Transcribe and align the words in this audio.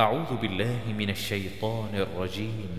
أعوذ 0.00 0.36
بالله 0.42 0.78
من 0.98 1.10
الشيطان 1.10 1.90
الرجيم. 1.94 2.70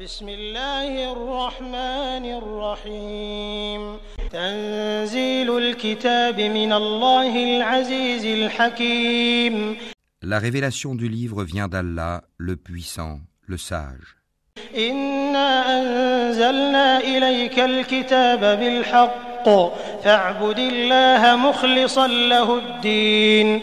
بسم 0.00 0.28
الله 0.28 1.12
الرحمن 1.12 2.24
الرحيم. 2.40 3.96
تنزيل 4.32 5.58
الكتاب 5.58 6.40
من 6.40 6.72
الله 6.72 7.56
العزيز 7.56 8.24
الحكيم. 8.24 9.76
La 10.22 10.38
révélation 10.38 10.94
du 10.94 11.08
livre 11.08 11.42
vient 11.44 11.68
d'Allah, 11.68 12.20
le 12.36 12.56
puissant, 12.56 13.20
le 13.48 13.56
sage. 13.56 14.16
إنا 14.76 15.48
أنزلنا 15.80 16.98
إليك 17.00 17.58
الكتاب 17.58 18.40
بالحق 18.40 19.48
فاعبد 20.04 20.58
الله 20.58 21.36
مخلصا 21.36 22.06
له 22.06 22.58
الدين 22.58 23.62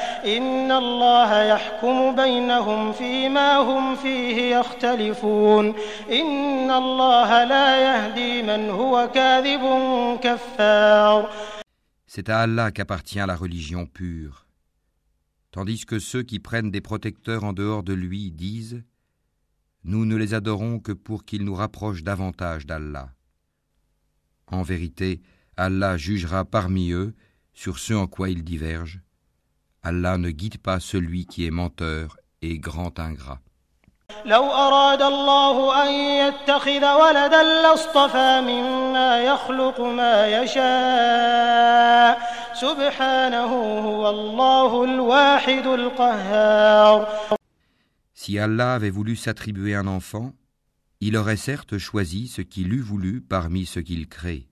إن 0.24 0.72
الله 0.72 1.42
يحكم 1.42 2.16
بينهم 2.16 2.92
فيما 2.92 3.56
هم 3.56 3.96
فيه 3.96 4.56
يختلفون 4.56 5.74
إن 6.10 6.70
الله 6.70 7.44
لا 7.44 7.68
يهدي 7.86 8.42
من 8.42 8.70
هو 8.70 9.10
كاذب 9.14 9.62
كفار 10.22 11.30
C'est 12.06 12.28
à 12.30 12.40
Allah 12.40 12.70
qu'appartient 12.70 13.18
la 13.26 13.36
religion 13.36 13.84
pure. 13.84 14.46
Tandis 15.50 15.84
que 15.84 15.98
ceux 15.98 16.22
qui 16.22 16.38
prennent 16.38 16.70
des 16.70 16.80
protecteurs 16.80 17.44
en 17.44 17.52
dehors 17.52 17.82
de 17.82 17.92
lui 17.92 18.30
disent 18.30 18.82
Nous 19.84 20.04
ne 20.06 20.16
les 20.16 20.32
adorons 20.32 20.78
que 20.78 20.92
pour 20.92 21.24
qu'ils 21.24 21.44
nous 21.44 21.54
rapprochent 21.54 22.04
davantage 22.04 22.64
d'Allah. 22.64 23.10
En 24.46 24.62
vérité, 24.62 25.20
Allah 25.56 25.96
jugera 25.96 26.44
parmi 26.44 26.90
eux 26.90 27.14
sur 27.54 27.78
ce 27.78 27.94
en 27.94 28.06
quoi 28.06 28.28
ils 28.28 28.44
divergent. 28.44 29.00
Allah 29.82 30.18
ne 30.18 30.30
guide 30.30 30.58
pas 30.58 30.80
celui 30.80 31.26
qui 31.26 31.46
est 31.46 31.50
menteur 31.50 32.16
et 32.42 32.58
grand 32.58 32.98
ingrat. 32.98 33.40
لو 34.24 34.44
أراد 34.44 35.02
الله 35.02 35.82
أن 35.82 35.92
يتخذ 35.92 36.94
ولدا 36.94 37.42
لاصطفى 37.42 38.40
مما 38.40 39.22
يخلق 39.22 39.80
ما 39.80 40.26
يشاء 40.42 42.18
سبحانه 42.54 43.52
هو 43.88 44.10
الله 44.10 44.84
الواحد 44.84 45.66
القهار 45.66 47.06
Si 48.14 48.38
Allah 48.38 48.74
avait 48.74 48.90
voulu 48.90 49.14
s'attribuer 49.14 49.74
un 49.74 49.86
enfant, 49.86 50.32
il 51.00 51.16
aurait 51.16 51.36
certes 51.36 51.78
choisi 51.78 52.26
ce 52.26 52.42
qu'il 52.42 52.72
eût 52.72 52.80
voulu 52.80 53.20
parmi 53.20 53.66
ce 53.66 53.78
qu'il 53.78 54.08
crée. 54.08 54.48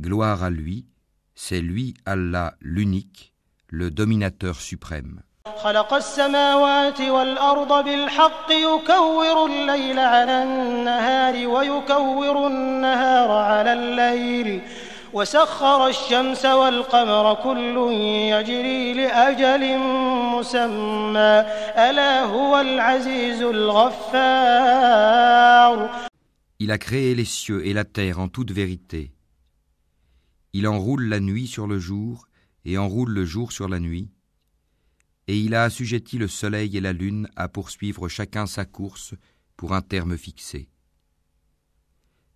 Gloire 0.00 0.42
à 0.42 0.50
lui, 0.50 0.86
c'est 1.34 1.60
lui 1.60 1.94
Allah 2.04 2.56
l'unique, 2.60 3.32
le 3.68 3.90
dominateur 3.90 4.60
suprême. 4.60 5.20
خلق 5.56 5.94
السماوات 5.94 7.00
والأرض 7.00 7.84
بالحق 7.84 8.52
يكور 8.52 9.46
الليل 9.46 9.98
على 9.98 10.42
النهار 10.42 11.46
ويكور 11.46 12.46
النهار 12.46 13.30
على 13.30 13.72
الليل 13.72 14.62
وسخر 15.12 15.88
الشمس 15.88 16.44
والقمر 16.44 17.34
كل 17.34 17.92
يجري 18.32 18.92
لأجل 18.92 19.78
مسمى 20.34 21.44
ألا 21.88 22.22
هو 22.22 22.60
العزيز 22.60 23.42
الغفار 23.42 25.24
Il 26.60 26.70
a 26.70 26.78
créé 26.78 27.14
les 27.14 27.26
cieux 27.26 27.66
et 27.66 27.74
la 27.74 27.84
terre 27.84 28.18
en 28.20 28.28
toute 28.28 28.50
vérité. 28.50 29.12
Il 30.54 30.66
enroule 30.68 31.08
la 31.08 31.20
nuit 31.20 31.46
sur 31.46 31.66
le 31.66 31.78
jour 31.78 32.26
et 32.65 32.77
enroule 32.77 33.11
le 33.11 33.25
jour 33.25 33.51
sur 33.51 33.67
la 33.67 33.79
nuit. 33.79 34.11
Et 35.27 35.39
il 35.39 35.53
a 35.53 35.63
assujetti 35.63 36.17
le 36.17 36.27
soleil 36.27 36.75
et 36.75 36.81
la 36.81 36.93
lune 36.93 37.29
à 37.35 37.47
poursuivre 37.47 38.07
chacun 38.07 38.45
sa 38.45 38.65
course 38.65 39.13
pour 39.55 39.73
un 39.73 39.81
terme 39.81 40.17
fixé. 40.17 40.69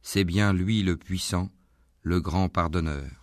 C'est 0.02 0.26
bien 0.26 0.54
lui 0.54 0.84
le 0.84 0.98
puissant, 0.98 1.52
le 2.02 2.20
grand 2.20 2.50
pardonneur. 2.50 3.23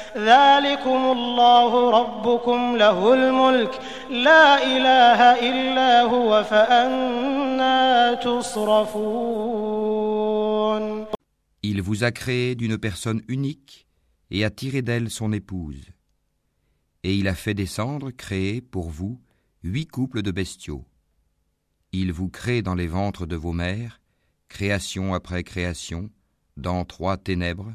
ذلكم 0.16 1.12
الله 1.16 1.90
ربكم 1.90 2.76
له 2.76 3.14
الملك 3.14 3.80
لا 4.10 4.62
إله 4.62 5.20
إلا 5.50 6.02
هو 6.02 6.44
فأنا 6.44 8.14
تصرفون 8.14 9.66
Il 11.62 11.82
vous 11.82 12.04
a 12.04 12.12
créé 12.12 12.54
d'une 12.54 12.78
personne 12.78 13.22
unique 13.26 13.86
et 14.30 14.44
a 14.44 14.50
tiré 14.50 14.82
d'elle 14.82 15.10
son 15.10 15.32
épouse. 15.32 15.90
Et 17.02 17.14
il 17.16 17.26
a 17.28 17.34
fait 17.34 17.54
descendre, 17.54 18.10
créer 18.12 18.60
pour 18.60 18.88
vous, 18.90 19.20
huit 19.64 19.86
couples 19.86 20.22
de 20.22 20.30
bestiaux. 20.30 20.84
Il 21.92 22.12
vous 22.12 22.28
crée 22.28 22.62
dans 22.62 22.74
les 22.74 22.86
ventres 22.86 23.26
de 23.26 23.36
vos 23.36 23.52
mères, 23.52 24.00
création 24.48 25.14
après 25.14 25.42
création, 25.42 26.10
dans 26.56 26.84
trois 26.84 27.16
ténèbres. 27.16 27.74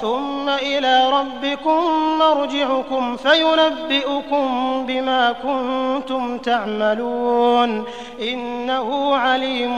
ثم 0.00 0.48
إلى 0.48 1.10
ربكم 1.10 1.80
مرجعكم 2.18 3.16
فينبئكم 3.16 4.46
بما 4.86 5.32
كنتم 5.32 6.38
تعملون 6.38 7.84
إنه 8.20 9.14
عليم 9.14 9.76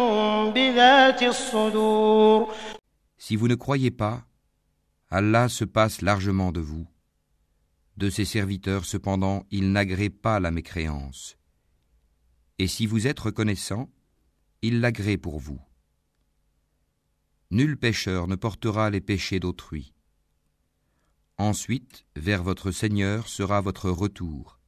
بذات 0.50 1.22
الصدور 1.22 2.48
Si 3.18 3.36
vous 3.36 3.48
ne 3.48 3.54
croyez 3.54 3.90
pas, 3.90 4.22
Allah 5.10 5.48
se 5.48 5.64
passe 5.64 6.02
largement 6.02 6.52
de 6.52 6.60
vous. 6.60 6.86
De 7.96 8.10
ses 8.10 8.24
serviteurs, 8.24 8.84
cependant, 8.84 9.46
il 9.50 9.72
n'agrée 9.72 10.10
pas 10.10 10.40
la 10.40 10.50
mécréance. 10.50 11.38
Et 12.58 12.66
si 12.66 12.86
vous 12.86 13.06
êtes 13.06 13.20
reconnaissant, 13.20 13.88
il 14.62 14.80
l'agrée 14.80 15.16
pour 15.16 15.38
vous. 15.38 15.60
Nul 17.50 17.76
pécheur 17.76 18.26
ne 18.26 18.34
portera 18.34 18.90
les 18.90 19.00
péchés 19.00 19.38
d'autrui. 19.38 19.94
Ensuite, 21.38 22.06
vers 22.16 22.42
votre 22.42 22.70
Seigneur 22.70 23.28
sera 23.28 23.60
votre 23.60 23.90
retour. 23.90 24.58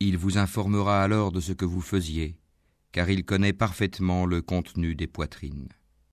Il 0.00 0.16
vous 0.16 0.38
informera 0.38 1.02
alors 1.02 1.32
de 1.32 1.40
ce 1.40 1.52
que 1.52 1.64
vous 1.64 1.80
faisiez, 1.80 2.38
car 2.92 3.10
il 3.10 3.24
connaît 3.24 3.52
parfaitement 3.52 4.24
le 4.24 4.40
contenu 4.40 4.94
des 4.94 5.08
poitrines. 5.08 5.68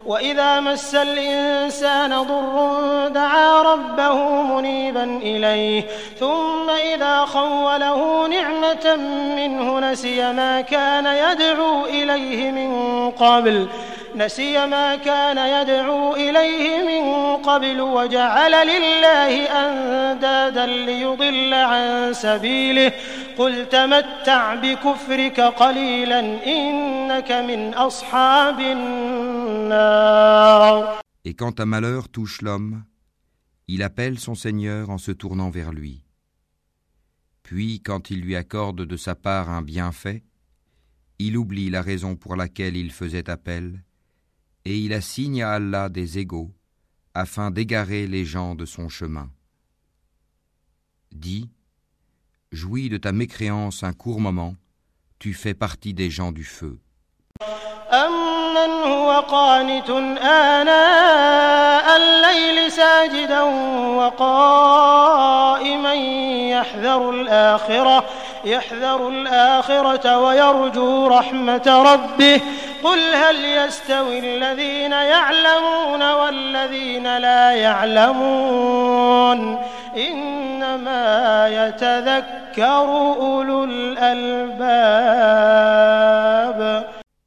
وإذا 0.06 0.60
مس 0.60 0.96
الإنسان 0.96 2.24
ضر 2.24 3.07
دعا 3.07 3.62
ربه 3.62 4.42
منيبا 4.42 5.04
إليه 5.04 5.88
ثم 6.19 6.69
إذا 6.69 7.25
خوله 7.25 8.28
نعمة 8.28 8.96
منه 9.36 9.80
نسي 9.80 10.34
ما 10.34 10.62
كان 10.62 11.06
يدعو 11.06 11.86
إليه 11.86 12.52
من 12.52 12.72
قبل 13.12 13.68
نسي 14.16 14.68
ما 14.68 14.96
كان 14.96 15.38
يدعو 15.38 16.16
إليه 16.16 16.84
من 16.84 17.36
قبل 17.38 17.81
وجعل 17.81 18.52
لله 18.68 19.46
أندادا 19.46 20.66
ليضل 20.66 21.54
عن 21.54 22.13
سبيله 22.13 22.92
قل 23.38 23.69
تمتع 23.69 24.56
بكفرك 24.56 25.40
قليلا 25.40 26.19
إنك 26.46 27.31
من 27.31 27.74
أصحاب 27.74 28.60
النار 28.60 30.16
Et 31.28 31.34
quand 31.34 31.60
un 31.60 31.66
malheur 31.66 32.07
touche 32.07 32.44
l'homme, 32.44 32.84
il 33.68 33.81
appelle 33.81 34.19
son 34.19 34.36
Seigneur 34.36 34.92
en 34.92 35.00
se 35.00 35.12
tournant 35.12 35.50
vers 35.50 35.72
lui. 35.72 36.04
Puis, 37.42 37.81
quand 37.81 38.12
il 38.12 38.22
lui 38.22 38.36
accorde 38.36 38.86
de 38.86 38.98
sa 38.98 39.16
part 39.16 39.50
un 39.50 39.63
bienfait, 39.63 40.24
il 41.19 41.38
oublie 41.38 41.69
la 41.69 41.81
raison 41.81 42.16
pour 42.16 42.36
laquelle 42.36 42.78
il 42.78 42.92
faisait 42.92 43.30
appel, 43.30 43.81
et 44.70 44.78
il 44.78 44.93
assigne 44.93 45.43
à 45.43 45.55
Allah 45.55 45.88
des 45.88 46.19
égaux, 46.19 46.52
afin 47.12 47.50
d'égarer 47.50 48.06
les 48.06 48.25
gens 48.25 48.55
de 48.55 48.64
son 48.64 48.88
chemin. 48.88 49.28
Dis, 51.11 51.50
jouis 52.52 52.88
de 52.88 52.96
ta 52.96 53.11
mécréance 53.11 53.82
un 53.82 53.93
court 53.93 54.20
moment, 54.20 54.55
tu 55.19 55.34
fais 55.34 55.55
partie 55.55 55.93
des 55.93 56.08
gens 56.08 56.31
du 56.31 56.44
feu. 56.44 56.78
أمن 72.80 72.86
هو 72.86 72.90
قانت 72.90 73.16
آناء 73.16 73.31
الليل 73.31 73.72
ساجدا 73.72 74.06
وقائما 74.06 74.06
يحذر 74.06 74.06
الآخرة 74.06 74.06
يحذر 74.06 74.16
الآخرة 74.16 74.16
ويرجو 74.16 74.16
رحمة 74.16 74.16
ربه 74.16 74.16
قل 74.16 74.16
هل 74.16 74.16
يستوي 74.16 74.19
الذين 74.19 74.92
يعلمون 74.92 76.13
والذين 76.13 77.18
لا 77.18 77.52
يعلمون 77.52 78.60
إنما 79.96 81.48
يتذكر 81.48 82.86
أولو 83.16 83.63
الألباب 83.63 84.46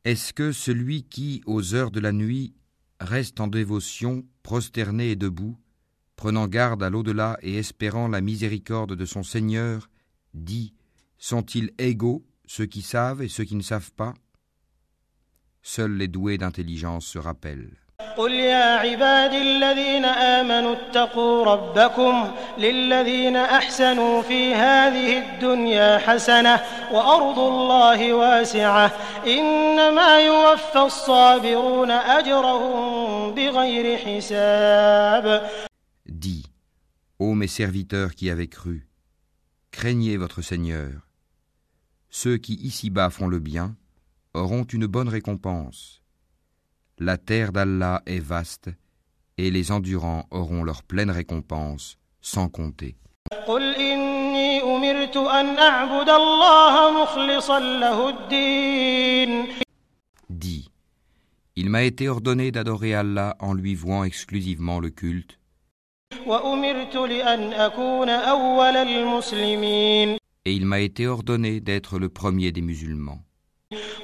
Est-ce 0.05 0.33
que 0.33 0.53
celui 0.53 1.03
qui, 1.03 1.43
aux 1.47 1.75
heures 1.75 1.91
de 1.91 2.01
la 2.01 2.13
nuit, 2.13 2.55
reste 3.01 3.41
en 3.41 3.47
dévotion, 3.47 4.25
prosterné 4.43 5.11
et 5.11 5.17
debout, 5.17 5.59
prenant 6.17 6.47
garde 6.49 6.83
à 6.83 6.91
l'au-delà 6.91 7.37
et 7.43 7.59
espérant 7.59 8.09
la 8.09 8.21
miséricorde 8.21 8.95
de 8.95 9.05
son 9.05 9.23
Seigneur, 9.23 9.91
dit 10.35 10.73
Sont-ils 11.19 11.73
égaux, 11.79 12.25
ceux 12.47 12.67
qui 12.67 12.81
savent 12.83 13.23
et 13.23 13.29
ceux 13.29 13.45
qui 13.45 13.57
ne 13.57 13.63
savent 13.63 13.93
pas 13.93 14.15
Seuls 15.63 15.97
les 15.97 16.09
doués 16.09 16.39
d'intelligence 16.39 17.07
se 17.07 17.19
rappellent. 17.19 17.77
قل 18.17 18.33
يا 18.33 18.77
عبادي 18.77 19.43
الذين 19.43 20.05
آمنوا 20.05 20.73
اتقوا 20.75 21.45
ربكم 21.45 22.33
للذين 22.59 23.37
أحسنوا 23.37 24.23
في 24.23 24.55
هذه 24.55 25.19
الدنيا 25.19 25.99
حسنة 25.99 26.61
وأرض 26.93 27.39
الله 27.39 28.13
واسعة 28.13 28.93
إنما 29.27 30.21
يوفى 30.21 30.79
الصابرون 30.79 31.91
أجرهم 31.91 33.35
بغير 33.35 33.99
حساب 33.99 35.49
Dis, 36.09 36.47
ô 37.19 37.35
mes 37.35 37.47
serviteurs 37.49 38.15
qui 38.15 38.31
avez 38.31 38.49
cru, 38.49 38.89
craignez 39.71 40.17
votre 40.17 40.43
Seigneur. 40.43 40.93
Ceux 42.11 42.37
qui 42.39 42.55
ici-bas 42.55 43.11
font 43.11 43.29
le 43.29 43.39
bien 43.39 43.77
auront 44.34 44.64
une 44.64 44.88
bonne 44.88 45.10
récompense. 45.10 46.02
La 47.00 47.18
terre 47.18 47.52
d'Allah 47.52 48.02
est 48.06 48.20
vaste, 48.20 48.70
et 49.38 49.52
les 49.52 49.72
endurants 49.72 50.26
auront 50.32 50.64
leur 50.64 50.84
pleine 50.84 51.12
récompense, 51.12 51.98
sans 52.22 52.50
compter. 52.50 52.96
Dis, 60.30 60.70
il 61.56 61.70
m'a 61.70 61.84
été 61.84 62.10
ordonné 62.10 62.52
d'adorer 62.52 62.94
Allah 62.96 63.36
en 63.40 63.54
lui 63.54 63.76
vouant 63.76 64.04
exclusivement 64.04 64.80
le 64.80 64.90
culte. 64.90 65.40
Et 70.46 70.54
il 70.54 70.66
m'a 70.66 70.80
été 70.80 71.08
ordonné 71.08 71.60
d'être 71.60 72.00
le 72.00 72.10
premier 72.10 72.52
des 72.52 72.62
musulmans. 72.62 73.22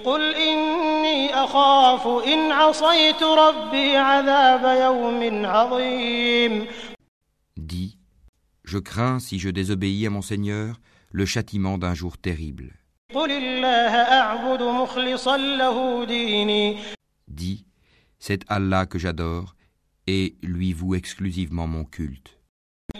قل 0.04 0.34
إني 0.34 1.34
أخاف 1.34 2.06
إن 2.06 2.52
عصيت 2.52 3.22
ربي 3.22 3.96
عذاب 3.96 4.64
يوم 4.80 5.46
عظيم 5.46 6.66
Dis, 7.56 7.98
je 8.64 8.78
crains, 8.78 9.18
si 9.20 9.38
je 9.38 9.48
désobéis 9.50 10.06
à 10.06 10.10
mon 10.10 10.22
Seigneur, 10.22 10.80
le 11.12 11.24
châtiment 11.26 11.78
d'un 11.78 11.94
jour 11.94 12.18
terrible. 12.18 12.72
قل 13.14 13.30
الله 13.30 13.94
أعبد 13.94 14.62
مخلصا 14.62 15.36
له 15.36 16.04
ديني 16.04 16.76
Dis, 17.28 17.64
c'est 18.18 18.42
Allah 18.48 18.86
que 18.86 18.98
j'adore, 18.98 19.54
et 20.06 20.36
lui 20.42 20.72
voue 20.72 20.94
exclusivement 20.94 21.66
mon 21.66 21.84
culte. 21.84 22.37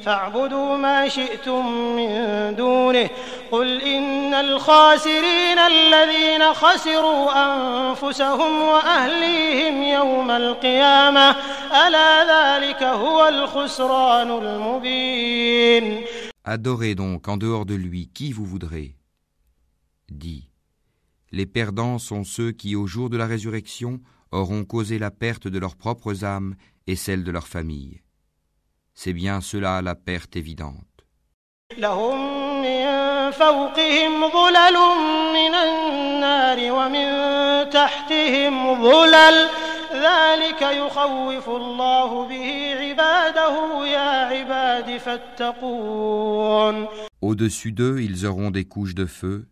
فاعبدوا 0.05 0.77
ما 0.77 1.09
شئتم 1.09 1.67
من 1.97 2.11
دونه 2.57 3.11
قل 3.51 3.81
إن 3.83 4.35
الخاسرين 4.35 5.59
الذين 5.59 6.55
خسروا 6.55 7.25
أنفسهم 7.47 8.63
وأهليهم 8.63 9.83
يوم 9.83 10.31
القيامة 10.31 11.31
ألا 11.87 12.11
ذلك 12.35 12.83
هو 12.83 13.29
الخسران 13.29 14.31
المبين 14.31 16.05
Adorez 16.47 16.95
donc 16.95 17.27
en 17.29 17.39
dehors 17.39 17.65
de 17.65 17.75
lui 17.75 18.11
qui 18.13 18.33
vous 18.33 18.45
voudrez. 18.45 18.97
Dis, 20.11 20.51
les 21.33 21.47
perdants 21.47 21.99
sont 21.99 22.23
ceux 22.23 22.53
qui, 22.53 22.77
au 22.77 22.87
jour 22.87 23.09
de 23.09 23.17
la 23.17 23.27
résurrection, 23.27 24.01
auront 24.31 24.67
causé 24.67 24.99
la 24.99 25.11
perte 25.11 25.49
de 25.49 25.59
leurs 25.59 25.75
propres 25.75 26.23
âmes 26.23 26.55
et 26.87 26.97
celle 26.97 27.25
de 27.25 27.31
leur 27.31 27.47
famille. 27.47 28.03
c'est 29.02 29.14
bien 29.14 29.40
cela 29.40 29.82
la 29.82 29.96
perte 29.96 30.36
évidente. 30.36 31.06
Au-dessus 47.22 47.72
d'eux, 47.72 48.02
ils 48.02 48.26
auront 48.26 48.52
des 48.52 48.66
couches 48.66 48.96
de 48.96 49.06
feu 49.06 49.48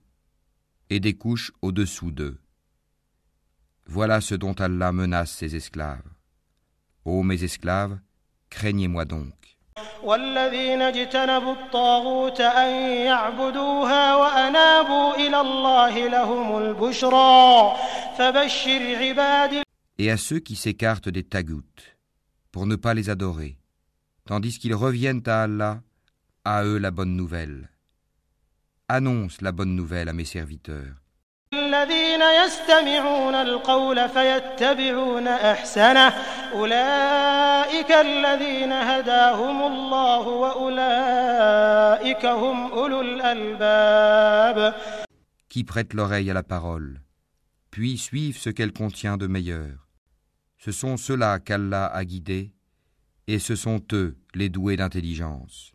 et 0.89 0.99
des 0.99 1.13
couches 1.13 1.53
au-dessous 1.61 2.11
d'eux. 2.11 2.37
Voilà 3.85 4.19
ce 4.19 4.35
dont 4.35 4.55
Allah 4.59 4.91
menace 4.91 5.31
ses 5.31 5.55
esclaves. 5.55 6.03
Ô 7.05 7.23
mes 7.23 7.41
esclaves, 7.45 7.97
craignez-moi 8.50 9.04
donc. 9.04 9.42
والذين 10.02 10.82
اجتنبوا 10.82 11.52
الطاغوت 11.52 12.40
أن 12.40 12.70
يعبدوها 13.06 14.16
وأنابوا 14.16 15.14
إلى 15.14 15.40
الله 15.40 16.08
لهم 16.08 16.58
البشرى 16.58 17.76
فبشر 18.18 18.96
عباد 18.96 19.62
Et 19.98 20.10
à 20.10 20.16
ceux 20.16 20.40
qui 20.40 20.56
s'écartent 20.56 21.08
des 21.08 21.22
tagoutes, 21.22 21.96
pour 22.50 22.66
ne 22.66 22.76
pas 22.76 22.94
les 22.94 23.08
adorer, 23.08 23.56
tandis 24.24 24.58
qu'ils 24.58 24.74
reviennent 24.74 25.22
à 25.26 25.44
Allah, 25.44 25.82
à 26.44 26.64
eux 26.64 26.78
la 26.78 26.90
bonne 26.90 27.14
nouvelle. 27.14 27.70
Annonce 28.88 29.40
la 29.40 29.52
bonne 29.52 29.76
nouvelle 29.76 30.08
à 30.08 30.12
mes 30.12 30.24
serviteurs. 30.24 30.96
الذين 31.54 32.22
يستمعون 32.44 33.34
القول 33.34 34.08
فيتبعون 34.08 35.28
احسنه 35.28 36.08
اولئك 36.52 37.92
الذين 37.92 38.72
هداهم 38.72 39.72
الله 39.72 40.28
واولئك 40.28 42.26
هم 42.26 42.72
اولو 42.72 43.00
الالباب 43.00 44.74
qui 45.52 45.64
prêtent 45.64 45.92
l'oreille 45.92 46.30
à 46.30 46.34
la 46.34 46.42
parole, 46.42 47.02
puis 47.70 47.98
suivent 47.98 48.38
ce 48.38 48.48
qu'elle 48.48 48.72
contient 48.72 49.18
de 49.18 49.26
meilleur. 49.26 49.86
Ce 50.56 50.72
sont 50.72 50.96
ceux-là 50.96 51.40
qu'Allah 51.40 51.84
a 51.86 52.04
guidés, 52.06 52.52
et 53.26 53.38
ce 53.38 53.54
sont 53.54 53.82
eux 53.92 54.16
les 54.34 54.48
doués 54.48 54.76
d'intelligence. 54.76 55.74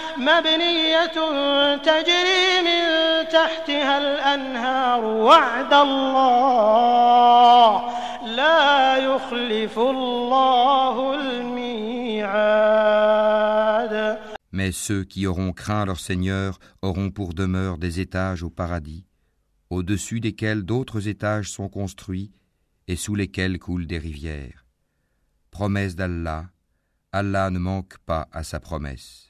مبنية 0.16 1.06
تجري 1.76 2.62
من 2.62 2.82
تحتها 3.28 3.98
الأنهار 3.98 5.04
وعد 5.04 5.72
الله 5.74 7.26
لا 8.26 8.96
يخلف 8.96 9.78
الله 9.78 11.14
الميعاد 11.14 12.66
Mais 14.52 14.72
ceux 14.72 15.04
qui 15.04 15.26
auront 15.26 15.52
craint 15.52 15.84
leur 15.84 16.00
Seigneur 16.00 16.58
auront 16.80 17.10
pour 17.10 17.34
demeure 17.34 17.76
des 17.76 18.00
étages 18.00 18.42
au 18.42 18.48
paradis, 18.48 19.04
au-dessus 19.68 20.20
desquels 20.20 20.62
d'autres 20.62 21.08
étages 21.08 21.50
sont 21.50 21.68
construits 21.68 22.32
et 22.88 22.96
sous 22.96 23.14
lesquels 23.14 23.58
coulent 23.58 23.86
des 23.86 23.98
rivières. 23.98 24.64
Promesse 25.50 25.94
d'Allah, 25.94 26.46
Allah 27.12 27.50
ne 27.50 27.58
manque 27.58 27.98
pas 27.98 28.28
à 28.32 28.42
sa 28.44 28.58
promesse. 28.60 29.29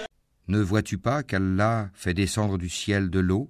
Ne 0.51 0.59
vois-tu 0.59 0.97
pas 0.97 1.23
qu'Allah 1.23 1.89
fait 1.93 2.13
descendre 2.13 2.57
du 2.57 2.67
ciel 2.67 3.09
de 3.09 3.21
l'eau, 3.21 3.49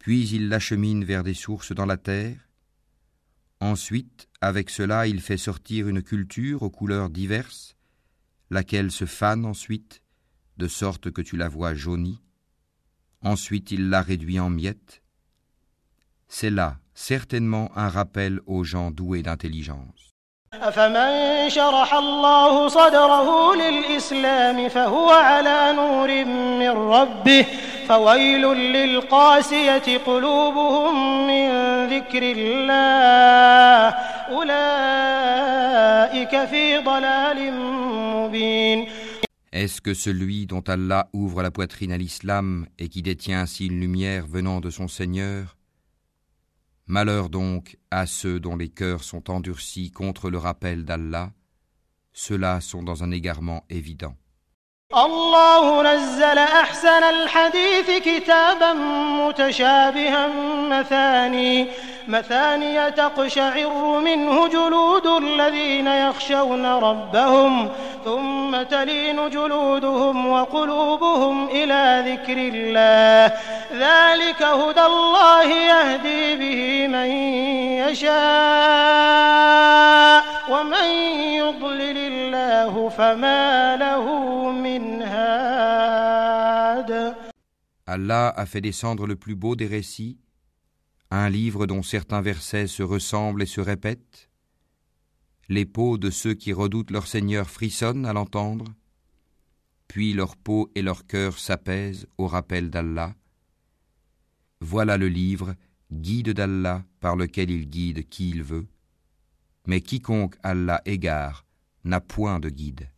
puis 0.00 0.28
il 0.30 0.48
l'achemine 0.48 1.04
vers 1.04 1.22
des 1.22 1.32
sources 1.32 1.70
dans 1.70 1.86
la 1.86 1.96
terre? 1.96 2.48
Ensuite, 3.60 4.28
avec 4.40 4.68
cela, 4.68 5.06
il 5.06 5.20
fait 5.20 5.36
sortir 5.36 5.86
une 5.86 6.02
culture 6.02 6.64
aux 6.64 6.70
couleurs 6.70 7.08
diverses, 7.08 7.76
laquelle 8.50 8.90
se 8.90 9.04
fane 9.04 9.44
ensuite, 9.44 10.02
de 10.56 10.66
sorte 10.66 11.12
que 11.12 11.22
tu 11.22 11.36
la 11.36 11.48
vois 11.48 11.74
jaunie. 11.74 12.20
Ensuite, 13.20 13.70
il 13.70 13.88
la 13.88 14.02
réduit 14.02 14.40
en 14.40 14.50
miettes. 14.50 15.04
C'est 16.26 16.50
là 16.50 16.80
certainement 16.94 17.70
un 17.78 17.88
rappel 17.88 18.40
aux 18.46 18.64
gens 18.64 18.90
doués 18.90 19.22
d'intelligence. 19.22 20.07
أفمن 20.54 21.50
شرح 21.50 21.94
الله 21.94 22.68
صدره 22.68 23.54
للإسلام 23.54 24.68
فهو 24.68 25.10
على 25.10 25.72
نور 25.76 26.24
من 26.58 26.70
ربه 26.70 27.46
فويل 27.88 28.42
للقاسية 28.46 29.98
قلوبهم 30.06 31.26
من 31.26 31.48
ذكر 31.86 32.22
الله 32.22 33.94
أولئك 34.30 35.64
في 36.46 36.78
ضلال 36.78 37.52
مبين 38.14 38.88
Est-ce 39.52 39.80
que 39.80 39.94
celui 39.94 40.46
dont 40.46 40.62
Allah 40.68 41.08
ouvre 41.12 41.42
la 41.42 41.50
poitrine 41.50 41.92
à 41.92 41.98
l'islam 41.98 42.66
et 42.78 42.88
qui 42.88 43.02
détient 43.02 43.40
ainsi 43.40 43.66
une 43.66 43.80
lumière 43.80 44.24
venant 44.26 44.60
de 44.60 44.70
son 44.70 44.88
Seigneur 44.88 45.57
Malheur 46.87 47.29
donc 47.29 47.77
à 47.91 48.05
ceux 48.05 48.39
dont 48.39 48.57
les 48.57 48.69
cœurs 48.69 49.03
sont 49.03 49.31
endurcis 49.31 49.91
contre 49.91 50.29
le 50.29 50.37
rappel 50.37 50.83
d'Allah, 50.83 51.31
ceux-là 52.11 52.59
sont 52.61 52.83
dans 52.83 53.03
un 53.03 53.11
égarement 53.11 53.63
évident. 53.69 54.15
الله 54.95 55.81
نزل 55.81 56.37
أحسن 56.37 57.03
الحديث 57.03 57.91
كتابا 58.05 58.73
متشابها 59.27 60.27
مثاني 60.69 61.67
مثاني 62.07 62.91
تقشعر 62.91 63.99
منه 63.99 64.47
جلود 64.47 65.07
الذين 65.07 65.87
يخشون 65.87 66.65
ربهم 66.65 67.69
ثم 68.07 68.63
تلين 68.63 69.29
جلودهم 69.29 70.27
وقلوبهم 70.27 71.47
إلى 71.47 72.03
ذكر 72.07 72.37
الله 72.37 73.37
ذلك 73.71 74.43
هدى 74.43 74.81
الله 74.81 75.43
يهدي 75.43 76.35
به 76.35 76.87
من 76.87 77.09
يشاء 77.89 79.43
ومن 80.49 80.87
يضلل 81.41 81.97
الله 81.97 82.89
فما 82.89 83.75
له 83.75 84.05
من 84.51 85.01
هاد 85.01 85.63
Allah 87.85 88.33
a 88.37 88.45
fait 88.45 88.61
descendre 88.61 89.05
le 89.05 89.15
plus 89.15 89.35
beau 89.35 89.55
des 89.55 89.67
récits, 89.67 90.17
un 91.11 91.29
livre 91.29 91.67
dont 91.67 91.83
certains 91.83 92.21
versets 92.21 92.67
se 92.67 92.81
ressemblent 92.81 93.43
et 93.43 93.45
se 93.45 93.61
répètent. 93.61 94.26
les 95.48 95.64
peaux 95.64 95.96
de 95.96 96.10
ceux 96.10 96.34
qui 96.34 96.52
redoutent 96.52 96.90
leur 96.90 97.06
Seigneur 97.06 97.48
frissonnent 97.48 98.04
à 98.04 98.12
l'entendre, 98.12 98.66
puis 99.86 100.12
leur 100.12 100.36
peau 100.36 100.70
et 100.74 100.82
leur 100.82 101.06
cœur 101.06 101.38
s'apaisent 101.38 102.06
au 102.18 102.26
rappel 102.26 102.68
d'Allah. 102.68 103.14
Voilà 104.60 104.98
le 104.98 105.08
livre, 105.08 105.54
guide 105.90 106.30
d'Allah, 106.30 106.84
par 107.00 107.16
lequel 107.16 107.50
il 107.50 107.68
guide 107.70 108.08
qui 108.08 108.28
il 108.30 108.42
veut. 108.42 108.66
Mais 109.66 109.80
quiconque 109.80 110.36
Allah 110.42 110.82
égare 110.84 111.46
n'a 111.84 112.00
point 112.00 112.40
de 112.40 112.50
guide. 112.50 112.88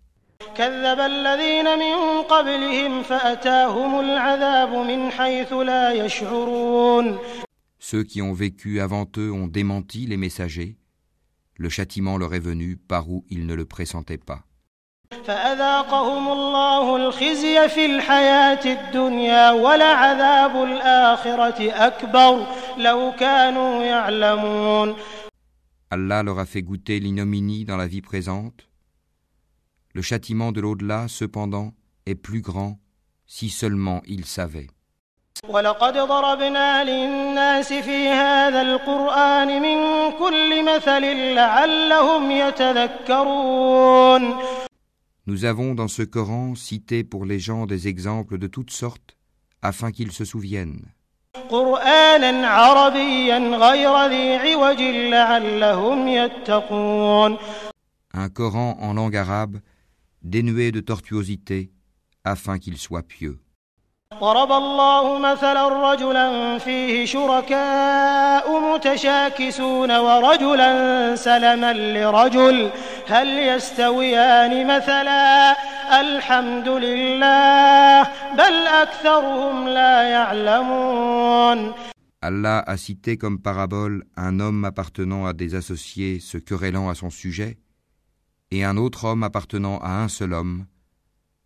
كذب 0.57 1.01
الذين 1.01 1.79
من 1.79 2.23
قبلهم 2.23 3.03
فأتاهم 3.03 4.01
العذاب 4.01 4.69
من 4.69 5.11
حيث 5.11 5.53
لا 5.53 5.93
يشعرون 5.93 7.19
Ceux 7.79 8.05
qui 8.05 8.21
ont 8.23 8.33
vécu 8.33 8.81
avant 8.81 9.07
eux 9.17 9.33
ont 9.33 9.47
démenti 9.47 10.07
les 10.07 10.17
messagers. 10.17 10.77
le 11.56 11.70
châtiment 11.70 12.18
leur 12.18 12.34
est 12.34 12.40
venu 12.40 12.78
par 12.78 13.10
où 13.10 13.26
ils 13.30 13.46
ne 13.46 13.54
le 13.54 13.66
pressentaient 13.66 14.18
pas. 14.18 14.44
Allah 25.92 26.24
leur 26.24 26.40
a 26.40 26.46
fait 26.46 26.64
goûter 26.64 27.00
l'ignominie 27.00 27.66
dans 27.66 27.78
la 27.78 27.88
vie 27.88 28.02
présente. 28.02 28.68
Le 29.94 30.02
châtiment 30.02 30.52
de 30.52 30.60
l'au-delà, 30.60 31.08
cependant, 31.08 31.74
est 32.08 32.16
plus 32.16 32.42
grand 32.42 32.80
si 33.28 33.50
seulement 33.50 34.02
ils 34.06 34.26
savaient. 34.26 34.70
ولقد 35.49 35.99
ضربنا 35.99 36.85
للناس 36.85 37.73
في 37.73 38.09
هذا 38.09 38.63
القرآن 38.63 39.63
من 39.63 40.11
كل 40.19 40.75
مثل 40.75 41.03
لعلهم 41.35 42.31
يتذكرون 42.31 44.37
Nous 45.27 45.45
avons 45.45 45.75
dans 45.75 45.89
ce 45.89 46.03
Coran 46.03 46.55
cité 46.55 47.05
pour 47.05 47.27
les 47.27 47.39
gens 47.39 47.67
des 47.67 47.87
exemples 47.87 48.39
de 48.39 48.47
toutes 48.47 48.71
sortes 48.71 49.17
afin 49.63 49.93
qu'ils 49.93 50.13
se 50.13 50.25
souviennent. 50.25 50.87
قرآنا 51.51 52.49
عربيا 52.49 53.39
غير 53.39 54.07
ذي 54.07 54.37
عوج 54.37 54.81
لعلهم 54.83 56.09
يتقون 56.09 57.39
Un 58.15 58.29
Coran 58.29 58.77
en 58.81 58.95
langue 58.95 59.17
arabe 59.17 59.59
dénué 60.23 60.73
de 60.73 60.81
tortuosité 60.81 61.71
afin 62.25 62.59
qu'ils 62.59 62.79
soient 62.79 63.03
pieux. 63.03 63.39
ضرب 64.22 64.52
الله 64.52 65.20
مثلا 65.20 65.92
رجلا 65.92 66.58
فيه 66.58 67.06
شركاء 67.06 68.74
متشاكسون 68.74 69.92
ورجلا 69.92 71.16
سلما 71.16 71.74
لرجل 71.74 72.70
هل 73.08 73.40
يستويان 73.40 74.68
مثلا 74.68 75.56
الحمد 76.02 76.68
لله 76.68 78.04
بل 78.38 78.56
أكثرهم 78.84 79.68
لا 79.68 80.02
يعلمون 80.02 81.74
Allah 82.26 82.64
a 82.66 82.78
cité 82.78 83.18
comme 83.18 83.38
parabole 83.42 84.06
un 84.16 84.40
homme 84.40 84.64
appartenant 84.64 85.26
à 85.26 85.34
des 85.34 85.56
associés 85.56 86.22
se 86.22 86.38
querellant 86.38 86.88
à 86.88 86.96
son 86.96 87.10
sujet, 87.10 87.58
et 88.50 88.64
un 88.64 88.78
autre 88.78 89.04
homme 89.04 89.24
appartenant 89.24 89.78
à 89.80 90.02
un 90.02 90.08
seul 90.08 90.32
homme. 90.34 90.66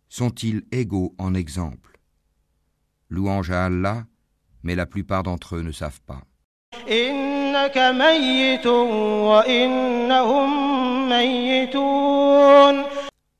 Sont-ils 0.08 0.62
égaux 0.70 1.16
en 1.18 1.34
exemple 1.34 1.87
Louange 3.10 3.50
à 3.50 3.66
Allah, 3.66 4.04
mais 4.62 4.74
la 4.74 4.86
plupart 4.86 5.22
d'entre 5.22 5.56
eux 5.56 5.62
ne 5.62 5.72
savent 5.72 6.00
pas. 6.02 6.22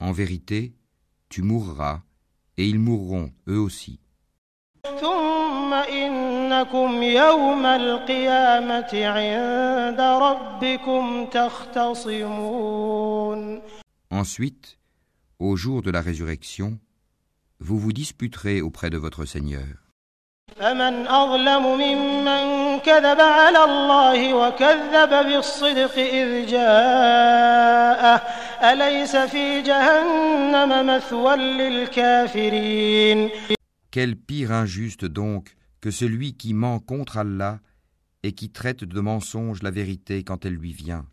En 0.00 0.12
vérité, 0.12 0.72
tu 1.28 1.42
mourras, 1.42 2.00
et 2.56 2.66
ils 2.66 2.78
mourront 2.78 3.30
eux 3.48 3.58
aussi. 3.58 4.00
Ensuite, 14.10 14.78
au 15.38 15.56
jour 15.56 15.82
de 15.82 15.90
la 15.90 16.00
résurrection, 16.00 16.78
vous 17.60 17.78
vous 17.78 17.92
disputerez 17.92 18.60
auprès 18.60 18.90
de 18.90 18.98
votre 18.98 19.24
Seigneur. 19.24 19.66
Quel 33.90 34.16
pire 34.16 34.52
injuste 34.52 35.04
donc 35.04 35.56
que 35.80 35.90
celui 35.90 36.34
qui 36.34 36.54
ment 36.54 36.78
contre 36.80 37.18
Allah 37.18 37.60
et 38.22 38.32
qui 38.32 38.50
traite 38.50 38.84
de 38.84 39.00
mensonge 39.00 39.62
la 39.62 39.70
vérité 39.70 40.24
quand 40.24 40.44
elle 40.44 40.54
lui 40.54 40.72
vient. 40.72 41.06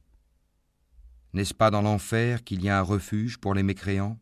N'est-ce 1.34 1.54
pas 1.54 1.70
dans 1.70 1.82
l'enfer 1.82 2.44
qu'il 2.44 2.64
y 2.64 2.70
a 2.70 2.80
un 2.80 2.82
refuge 2.82 3.38
pour 3.38 3.54
les 3.54 3.64
mécréants? 3.64 4.18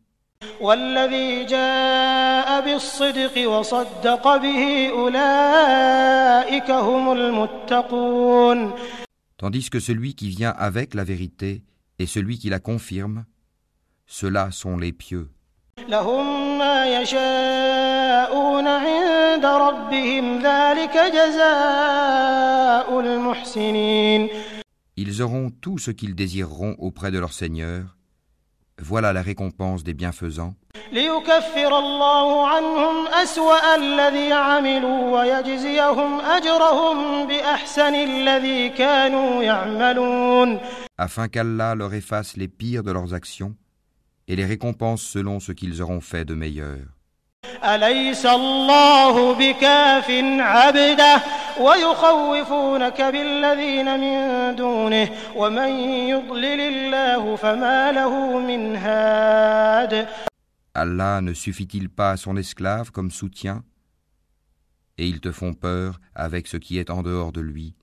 والذي 0.61 1.45
جاء 1.45 2.61
بالصدق 2.65 3.49
وصدق 3.49 4.37
به 4.37 4.89
أولئك 4.89 6.71
هم 6.71 7.11
المتقون 7.11 8.73
Tandis 9.37 9.69
que 9.69 9.79
celui 9.79 10.15
qui 10.15 10.29
vient 10.29 10.53
avec 10.57 10.93
la 10.93 11.03
vérité 11.05 11.63
et 11.97 12.05
celui 12.05 12.37
qui 12.37 12.49
la 12.49 12.59
confirme, 12.59 13.25
ceux-là 14.05 14.51
sont 14.51 14.77
les 14.77 14.91
pieux. 14.91 15.29
لهم 15.89 16.57
ما 16.57 17.01
يشاءون 17.01 18.67
عند 18.67 19.45
ربهم 19.45 20.39
ذلك 20.41 20.95
جزاء 21.13 22.99
المحسنين 22.99 24.29
Ils 24.97 25.21
auront 25.21 25.49
tout 25.49 25.77
ce 25.77 25.91
qu'ils 25.91 26.15
désireront 26.15 26.75
auprès 26.79 27.11
de 27.11 27.19
leur 27.19 27.31
Seigneur. 27.31 27.95
voilà 28.80 29.12
la 29.12 29.22
récompense 29.22 29.84
des 29.84 29.94
bienfaisants. 29.94 30.54
Afin 40.98 41.28
qu'Allah 41.28 41.74
leur 41.74 41.94
efface 41.94 42.36
les 42.36 42.48
pires 42.48 42.82
de 42.82 42.90
leurs 42.92 43.14
actions 43.14 43.54
et 44.26 44.36
les 44.36 44.44
récompense 44.44 45.02
selon 45.02 45.40
ce 45.40 45.52
qu'ils 45.52 45.80
auront 45.80 46.00
fait 46.00 46.24
de 46.24 46.34
meilleur. 46.34 46.78
أليس 51.57 51.83
الله 51.83 52.79
بكاف 52.79 52.89
عبده 52.89 52.89
ويخوفونك 52.89 53.01
بالذين 53.01 53.99
من 53.99 54.55
دونه 54.55 55.09
ومن 55.35 55.69
يضلل 56.09 56.61
الله 56.61 57.35
فما 57.35 57.91
له 57.91 58.39
من 58.39 58.75
هاد 58.75 60.07
Allah 60.75 61.19
ne 61.21 61.33
suffit-il 61.33 61.89
pas 61.89 62.11
à 62.11 62.17
son 62.17 62.37
esclave 62.37 62.91
comme 62.91 63.11
soutien 63.11 63.63
Et 64.97 65.07
ils 65.07 65.19
te 65.19 65.31
font 65.31 65.53
peur 65.53 65.99
avec 66.15 66.47
ce 66.47 66.57
qui 66.57 66.77
est 66.77 66.89
en 66.89 67.01
dehors 67.03 67.31
de 67.31 67.41
lui. 67.41 67.75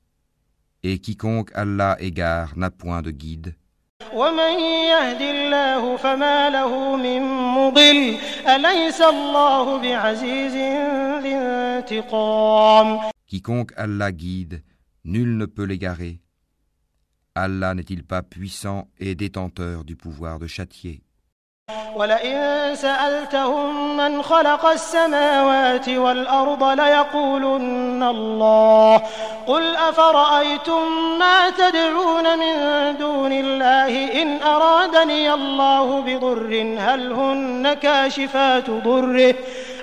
Et 0.82 0.98
quiconque 0.98 1.50
Allah 1.54 1.96
égare 1.98 2.52
n'a 2.56 2.70
point 2.70 3.02
de 3.02 3.10
guide. 3.10 3.54
ومن 4.14 4.60
يهد 4.60 5.20
الله 5.20 5.96
فما 5.96 6.50
له 6.50 6.96
من 6.96 7.22
مضل 7.28 8.16
أليس 8.48 9.00
الله 9.02 9.78
بعزيز 9.78 10.54
ذي 11.22 11.34
انتقام 11.34 13.09
Quiconque 13.31 13.71
Allah 13.77 14.11
guide, 14.11 14.61
nul 15.05 15.37
ne 15.37 15.45
peut 15.45 15.63
l'égarer. 15.63 16.19
Allah 17.33 17.73
n'est-il 17.73 18.03
pas 18.03 18.23
puissant 18.23 18.89
et 18.99 19.15
détenteur 19.15 19.85
du 19.85 19.95
pouvoir 19.95 20.37
de 20.37 20.47
châtier? 20.47 21.01
ولئن 21.95 22.75
سألتهم 22.75 23.97
من 23.97 24.21
خلق 24.21 24.65
السماوات 24.65 25.89
والأرض 25.89 26.63
ليقولن 26.63 28.03
الله. 28.03 28.97
قل 29.47 29.75
أفرأيتم 29.75 30.81
ما 31.19 31.49
تدعون 31.49 32.39
من 32.39 32.55
دون 32.97 33.31
الله؟ 33.31 34.21
إن 34.21 34.41
أرادني 34.41 35.33
الله 35.33 36.01
بضر 36.01 36.75
هل 36.77 37.11
هن 37.11 37.73
كاشفات 37.73 38.69
ضره؟ 38.69 39.35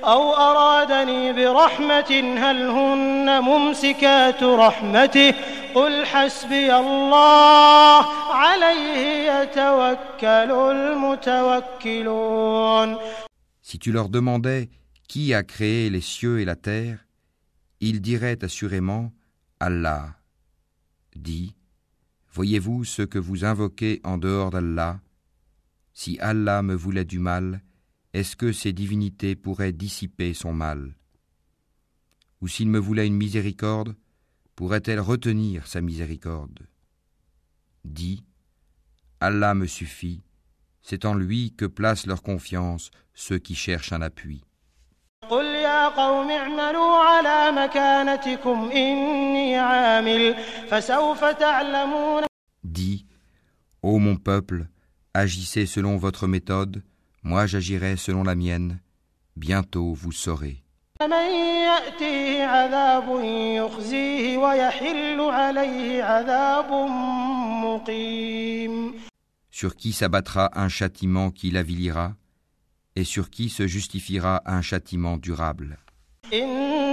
أو 0.08 0.34
أرادني 0.34 1.34
برحمة 1.34 2.12
هل 2.38 2.70
هن 2.70 3.42
ممسكات 3.42 4.44
رحمته 4.44 5.34
قل 5.76 6.06
حسبي 6.06 6.76
الله 6.76 8.06
عليه 8.34 9.32
يتوكل 9.32 10.52
المتوكلون 11.82 12.98
Si 13.62 13.80
tu 13.80 13.92
leur 13.92 14.10
demandais 14.10 14.70
qui 15.08 15.34
a 15.34 15.42
créé 15.44 15.90
les 15.90 16.02
cieux 16.02 16.40
et 16.42 16.46
la 16.46 16.56
terre, 16.56 17.06
ils 17.80 18.02
diraient 18.02 18.44
assurément 18.44 19.12
Allah. 19.60 20.16
Dis, 21.16 21.56
voyez-vous 22.34 22.84
ce 22.84 23.02
que 23.02 23.20
vous 23.20 23.46
invoquez 23.46 24.02
en 24.04 24.18
dehors 24.18 24.50
d'Allah 24.52 25.00
Si 25.94 26.20
Allah 26.20 26.62
me 26.62 26.76
voulait 26.76 27.06
du 27.06 27.20
mal, 27.20 27.62
est-ce 28.18 28.36
que 28.36 28.52
ces 28.52 28.74
divinités 28.74 29.36
pourraient 29.36 29.72
dissiper 29.72 30.34
son 30.34 30.54
mal 30.54 30.96
Ou 32.42 32.48
s'il 32.48 32.68
me 32.70 32.80
voulait 32.80 33.08
une 33.08 33.16
miséricorde, 33.16 33.96
pourrait-elle 34.56 35.00
retenir 35.00 35.68
sa 35.68 35.82
miséricorde 35.82 36.60
Dis, 37.84 38.24
Allah 39.20 39.56
me 39.56 39.66
suffit, 39.66 40.22
c'est 40.82 41.06
en 41.06 41.16
lui 41.16 41.54
que 41.58 41.66
placent 41.66 42.06
leur 42.06 42.22
confiance 42.22 42.92
ceux 43.14 43.40
qui 43.40 43.56
cherchent 43.56 43.94
un 43.94 44.02
appui. 44.02 44.44
قل 45.30 45.46
يا 45.46 45.88
قوم 45.88 46.32
اعملوا 46.32 46.98
على 46.98 47.52
مكانتكم 47.52 48.72
إني 48.72 49.56
عامل 49.56 50.36
فسوف 50.70 51.26
تعلمون 51.26 52.24
Dis, 52.64 53.06
Ô 53.82 54.00
mon 54.00 54.16
peuple, 54.18 54.68
agissez 55.14 55.66
selon 55.66 55.98
votre 55.98 56.28
méthode, 56.28 56.84
moi 57.23 57.47
j'agirai 57.47 57.97
selon 57.97 58.23
la 58.23 58.35
mienne, 58.35 58.81
bientôt 59.37 59.93
vous 59.93 60.13
saurez. 60.13 60.63
Sur 69.51 69.77
qui 69.77 69.93
s'abattra 69.93 70.51
un 70.55 70.69
châtiment 70.69 71.31
qui 71.31 71.51
l'avilira, 71.51 72.15
et 72.97 73.05
sur 73.05 73.31
qui 73.31 73.49
se 73.49 73.67
justifiera 73.67 74.43
un 74.45 74.63
châtiment 74.63 75.17
durable. 75.17 75.79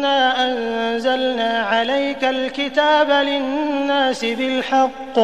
إنا 0.05 0.19
أنزلنا 0.47 1.59
عليك 1.59 2.25
الكتاب 2.25 3.11
للناس 3.27 4.25
بالحق 4.25 5.17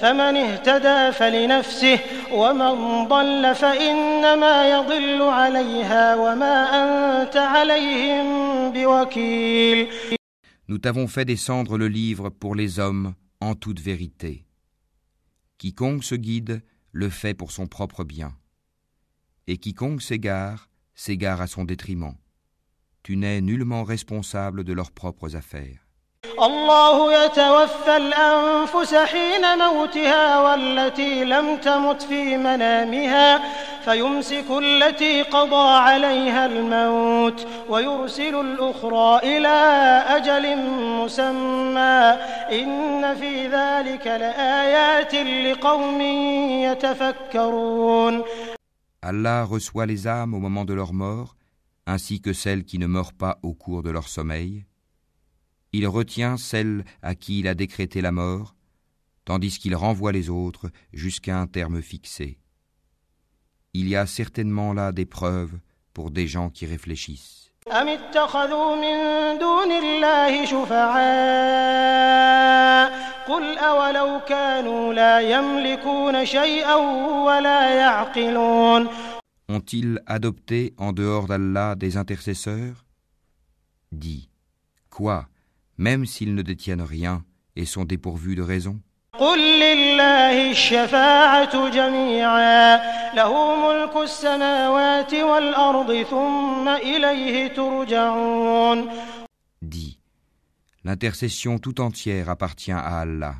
فمن 0.00 0.36
اهتدى 0.36 1.12
فلنفسه 1.12 1.98
ومن 2.32 3.08
ضل 3.08 3.54
فإنما 3.54 4.70
يضل 4.70 5.22
عليها 5.22 6.16
وما 6.16 6.56
أنت 6.82 7.36
عليهم 7.36 8.26
بوكيل 8.72 9.88
Nous 10.68 10.78
t'avons 10.78 11.08
fait 11.08 11.24
descendre 11.24 11.76
le 11.76 11.88
livre 11.88 12.28
pour 12.30 12.54
les 12.54 12.78
hommes 12.78 13.14
en 13.40 13.56
toute 13.56 13.80
vérité. 13.80 14.44
Quiconque 15.58 16.04
se 16.04 16.14
guide 16.14 16.62
le 16.92 17.10
fait 17.10 17.34
pour 17.34 17.50
son 17.50 17.66
propre 17.66 18.04
bien. 18.04 18.36
Et 19.48 19.56
quiconque 19.58 20.00
s'égare, 20.00 20.68
s'égare 20.94 21.40
à 21.40 21.48
son 21.48 21.64
détriment. 21.64 22.14
Tu 23.04 23.16
n'es 23.16 23.40
nullement 23.40 23.84
responsable 23.84 24.64
de 24.64 24.72
leurs 24.72 24.90
propres 24.90 25.36
affaires. 25.36 25.80
الله 26.42 27.24
يتوفى 27.24 27.96
الأنفس 27.96 28.94
حين 28.94 29.58
موتها 29.58 30.40
والتي 30.40 31.24
لم 31.24 31.56
تمت 31.56 32.02
في 32.02 32.36
منامها 32.36 33.40
فيمسك 33.84 34.44
التي 34.50 35.22
قضى 35.22 35.68
عليها 35.78 36.46
الموت 36.46 37.46
ويرسل 37.68 38.40
الأخرى 38.40 39.20
إلى 39.24 39.58
أجل 40.08 40.56
مسمى 41.02 42.16
إن 42.52 43.14
في 43.14 43.46
ذلك 43.48 44.06
لآيات 44.06 45.14
لقوم 45.14 46.00
يتفكرون 46.66 48.24
Allah 49.02 49.44
reçoit 49.44 49.86
les 49.86 50.06
âmes 50.06 50.34
au 50.34 50.38
moment 50.38 50.66
de 50.66 50.74
leur 50.74 50.92
mort, 50.92 51.34
ainsi 51.86 52.20
que 52.20 52.32
celles 52.32 52.64
qui 52.64 52.78
ne 52.78 52.86
meurent 52.86 53.12
pas 53.12 53.38
au 53.42 53.54
cours 53.54 53.82
de 53.82 53.90
leur 53.90 54.08
sommeil. 54.08 54.64
Il 55.72 55.86
retient 55.86 56.36
celles 56.36 56.84
à 57.02 57.14
qui 57.14 57.40
il 57.40 57.48
a 57.48 57.54
décrété 57.54 58.00
la 58.00 58.12
mort, 58.12 58.54
tandis 59.24 59.58
qu'il 59.58 59.74
renvoie 59.74 60.12
les 60.12 60.30
autres 60.30 60.70
jusqu'à 60.92 61.40
un 61.40 61.46
terme 61.46 61.80
fixé. 61.82 62.38
Il 63.72 63.88
y 63.88 63.96
a 63.96 64.06
certainement 64.06 64.72
là 64.72 64.92
des 64.92 65.06
preuves 65.06 65.58
pour 65.94 66.10
des 66.10 66.26
gens 66.26 66.50
qui 66.50 66.66
réfléchissent. 66.66 67.50
أم 67.68 67.88
اتخذوا 67.88 68.76
من 68.76 69.38
دون 69.38 69.72
الله 69.72 70.44
شفعاء 70.44 71.90
قل 73.28 73.58
أولو 73.58 74.20
كانوا 74.28 74.94
لا 74.94 75.20
يملكون 75.20 76.24
شيئا 76.24 76.74
ولا 77.24 77.68
يعقلون 77.74 78.88
Ont-ils 79.48 80.00
adopté 80.06 80.74
en 80.76 80.92
dehors 80.92 81.26
d'Allah 81.26 81.74
des 81.74 81.96
intercesseurs 81.96 82.84
Dis, 83.92 84.28
quoi, 84.90 85.28
même 85.76 86.06
s'ils 86.06 86.34
ne 86.34 86.42
détiennent 86.42 86.82
rien 86.82 87.24
et 87.56 87.64
sont 87.64 87.84
dépourvus 87.84 88.36
de 88.36 88.42
raison 88.42 88.80
قل 89.18 89.38
لله 89.38 90.50
الشفاعة 90.50 91.68
جميعا 91.68 92.76
له 93.14 93.32
ملك 93.68 93.96
السماوات 93.96 95.14
والأرض 95.14 96.02
ثم 96.02 96.68
إليه 96.68 97.48
ترجعون 97.48 98.88
Dis, 99.62 99.98
l'intercession 100.84 101.58
tout 101.58 101.80
entière 101.80 102.30
appartient 102.30 102.72
à 102.72 103.00
Allah. 103.00 103.34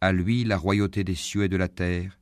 À 0.00 0.12
lui 0.12 0.44
la 0.44 0.58
royauté 0.58 1.04
des 1.04 1.14
cieux 1.14 1.44
et 1.44 1.48
de 1.48 1.56
la 1.56 1.68
terre, 1.68 2.18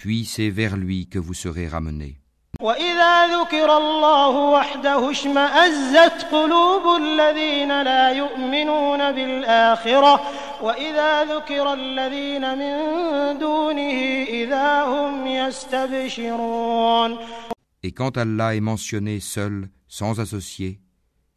puis 0.00 0.24
c'est 0.24 0.50
vers 0.50 0.76
lui 0.76 1.08
que 1.08 1.18
vous 1.18 1.34
serez 1.34 1.68
ramenés. 1.68 2.16
وإذا 2.60 3.26
ذكر 3.40 3.76
الله 3.76 4.50
وحده 4.50 5.10
اشمأزت 5.10 6.26
قلوب 6.32 6.96
الذين 6.96 7.82
لا 7.82 8.12
يؤمنون 8.12 9.12
بالآخرة 9.12 10.20
وإذا 10.62 11.24
ذكر 11.24 11.74
الذين 11.74 12.58
من 12.58 12.76
دونه 13.38 14.24
إذا 14.28 14.84
هم 14.84 15.26
يستبشرون 15.26 17.18
Et 17.82 17.92
quand 17.92 18.16
Allah 18.16 18.56
est 18.56 18.60
mentionné 18.60 19.20
seul, 19.20 19.68
sans 19.86 20.18
associé, 20.18 20.80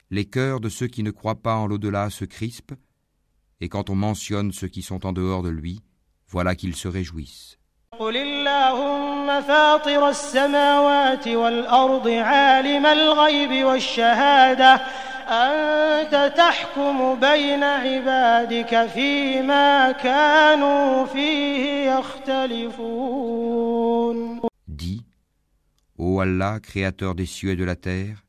les 0.10 0.26
cœurs 0.26 0.60
de 0.60 0.70
ceux 0.70 0.88
qui 0.88 1.04
ne 1.04 1.12
croient 1.12 1.42
pas 1.44 1.56
en 1.56 1.68
l'au-delà 1.68 2.10
se 2.10 2.26
crispent, 2.26 2.76
et 3.62 3.70
quand 3.70 3.90
on 3.90 3.96
mentionne 3.96 4.52
ceux 4.52 4.70
qui 4.70 4.82
sont 4.82 5.06
en 5.06 5.14
dehors 5.14 5.44
de 5.44 5.50
lui, 5.50 5.84
voilà 6.28 6.56
qu'ils 6.56 6.76
se 6.76 6.88
réjouissent. 6.88 7.60
قل 8.00 8.18
اللهم 8.18 9.42
فاطر 9.42 10.10
السماوات 10.10 11.28
والأرض 11.28 12.08
عالم 12.08 12.86
الغيب 12.86 13.66
والشهادة 13.66 14.82
أنت 15.28 16.34
تحكم 16.38 17.20
بين 17.20 17.64
عبادك 17.64 18.86
فيما 18.88 19.92
كانوا 19.92 21.06
فيه 21.06 21.92
يختلفون 21.92 23.30
Dis, 24.68 25.04
Ô 25.98 26.22
Allah, 26.22 26.60
créateur 26.62 27.16
des 27.16 27.26
cieux 27.26 27.52
et 27.52 27.58
de 27.58 27.66
la 27.66 27.76
terre, 27.76 28.24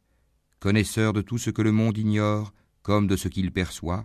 connaisseur 0.58 1.12
de 1.12 1.22
tout 1.22 1.38
ce 1.38 1.50
que 1.50 1.62
le 1.62 1.70
monde 1.70 1.96
ignore 1.96 2.52
comme 2.82 3.06
de 3.06 3.14
ce 3.14 3.28
qu'il 3.28 3.52
perçoit, 3.52 4.04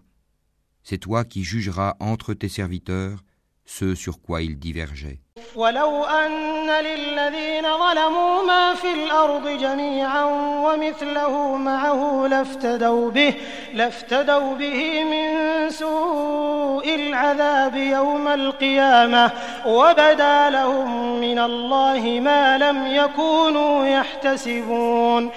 c'est 0.84 1.00
toi 1.00 1.26
qui 1.26 1.44
jugeras 1.44 1.96
entre 2.00 2.36
tes 2.36 2.50
serviteurs 2.50 3.24
ce 3.70 3.96
sur 3.96 4.22
quoi 4.22 4.42
ils 4.42 4.58
divergeaient. 4.60 5.20
ولو 5.56 6.04
أن 6.04 6.70
للذين 6.70 7.64
ظلموا 7.64 8.44
ما 8.48 8.74
في 8.76 8.94
الأرض 8.94 9.48
جميعا 9.48 10.26
ومثله 10.66 11.58
معه 11.58 12.28
لافتدوا 12.28 13.12
به 13.12 13.36
لافتدوا 13.74 14.56
به 14.56 15.04
من 15.04 15.30
سوء 15.70 16.96
العذاب 16.96 17.76
يوم 17.76 18.28
القيامة 18.28 19.32
وبدا 19.66 20.50
لهم 20.50 21.20
من 21.22 21.40
الله 21.40 22.20
ما 22.20 22.58
لم 22.58 22.88
يكونوا 22.88 23.86
يحتسبون 23.86 25.32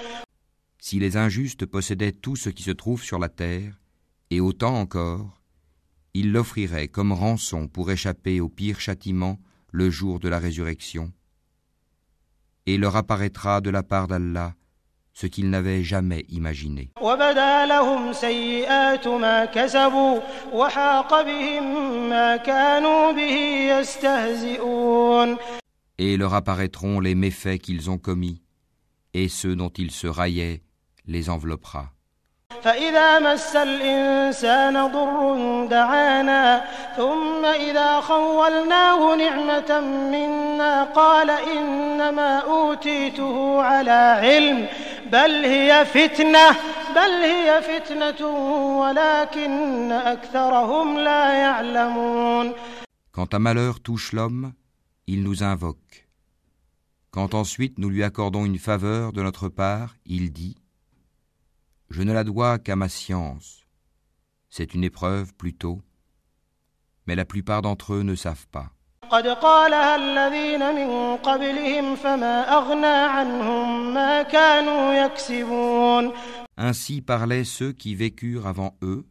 Si 0.81 0.97
les 0.97 1.17
injustes 1.17 1.65
possédaient 1.65 2.13
tout 2.13 2.35
ce 2.35 2.49
qui 2.49 2.63
se 2.63 2.71
trouve 2.71 3.03
sur 3.03 3.19
la 3.19 3.29
terre, 3.29 3.73
et 4.31 4.39
autant 4.39 4.75
encore, 4.79 5.39
il 6.14 6.32
l'offrirait 6.32 6.88
comme 6.88 7.12
rançon 7.12 7.66
pour 7.68 7.90
échapper 7.90 8.40
au 8.40 8.48
pire 8.48 8.80
châtiment 8.80 9.38
le 9.72 9.90
jour 9.90 10.20
de 10.20 10.28
la 10.28 10.38
résurrection, 10.38 11.12
et 12.66 12.78
leur 12.78 12.96
apparaîtra 12.96 13.60
de 13.60 13.70
la 13.70 13.82
part 13.82 14.08
d'Allah 14.08 14.54
ce 15.12 15.26
qu'ils 15.28 15.48
n'avaient 15.48 15.84
jamais 15.84 16.24
imaginé. 16.28 16.90
Et 25.98 26.16
leur 26.16 26.34
apparaîtront 26.34 27.00
les 27.00 27.14
méfaits 27.14 27.58
qu'ils 27.58 27.90
ont 27.90 27.98
commis, 27.98 28.42
et 29.14 29.28
ceux 29.28 29.54
dont 29.54 29.68
ils 29.68 29.92
se 29.92 30.08
raillaient 30.08 30.62
les 31.06 31.30
enveloppera. 31.30 31.93
فإذا 32.62 33.18
مس 33.18 33.56
الإنسان 33.56 34.86
ضر 34.86 35.66
دعانا 35.70 36.64
ثم 36.96 37.44
إذا 37.44 38.00
خولناه 38.00 39.14
نعمة 39.14 39.80
منا 39.80 40.84
قال 40.84 41.30
إنما 41.30 42.38
أوتيته 42.38 43.62
على 43.62 44.18
علم 44.22 44.66
بل 45.12 45.44
هي 45.44 45.84
فتنة 45.84 46.50
بل 46.94 47.10
هي 47.10 47.62
فتنة 47.62 48.26
ولكن 48.80 49.92
أكثرهم 49.92 50.98
لا 50.98 51.32
يعلمون 51.32 52.52
Quand 53.12 53.32
un 53.32 53.38
malheur 53.38 53.78
touche 53.80 54.12
l'homme, 54.12 54.54
il 55.06 55.22
nous 55.22 55.44
invoque. 55.44 56.08
Quand 57.12 57.34
ensuite 57.34 57.78
nous 57.78 57.88
lui 57.88 58.02
accordons 58.02 58.44
une 58.44 58.58
faveur 58.58 59.12
de 59.12 59.22
notre 59.22 59.48
part, 59.48 59.94
il 60.04 60.32
dit 60.32 60.56
je 61.90 62.02
ne 62.02 62.12
la 62.12 62.24
dois 62.24 62.58
qu'à 62.58 62.76
ma 62.76 62.88
science. 62.88 63.64
C'est 64.50 64.74
une 64.74 64.84
épreuve 64.84 65.34
plutôt, 65.34 65.82
mais 67.06 67.14
la 67.14 67.24
plupart 67.24 67.62
d'entre 67.62 67.94
eux 67.94 68.02
ne 68.02 68.14
savent 68.14 68.46
pas. 68.48 68.70
Ainsi 76.56 77.02
parlaient 77.02 77.44
ceux 77.44 77.72
qui 77.72 77.94
vécurent 77.94 78.46
avant 78.46 78.76
eux, 78.82 79.04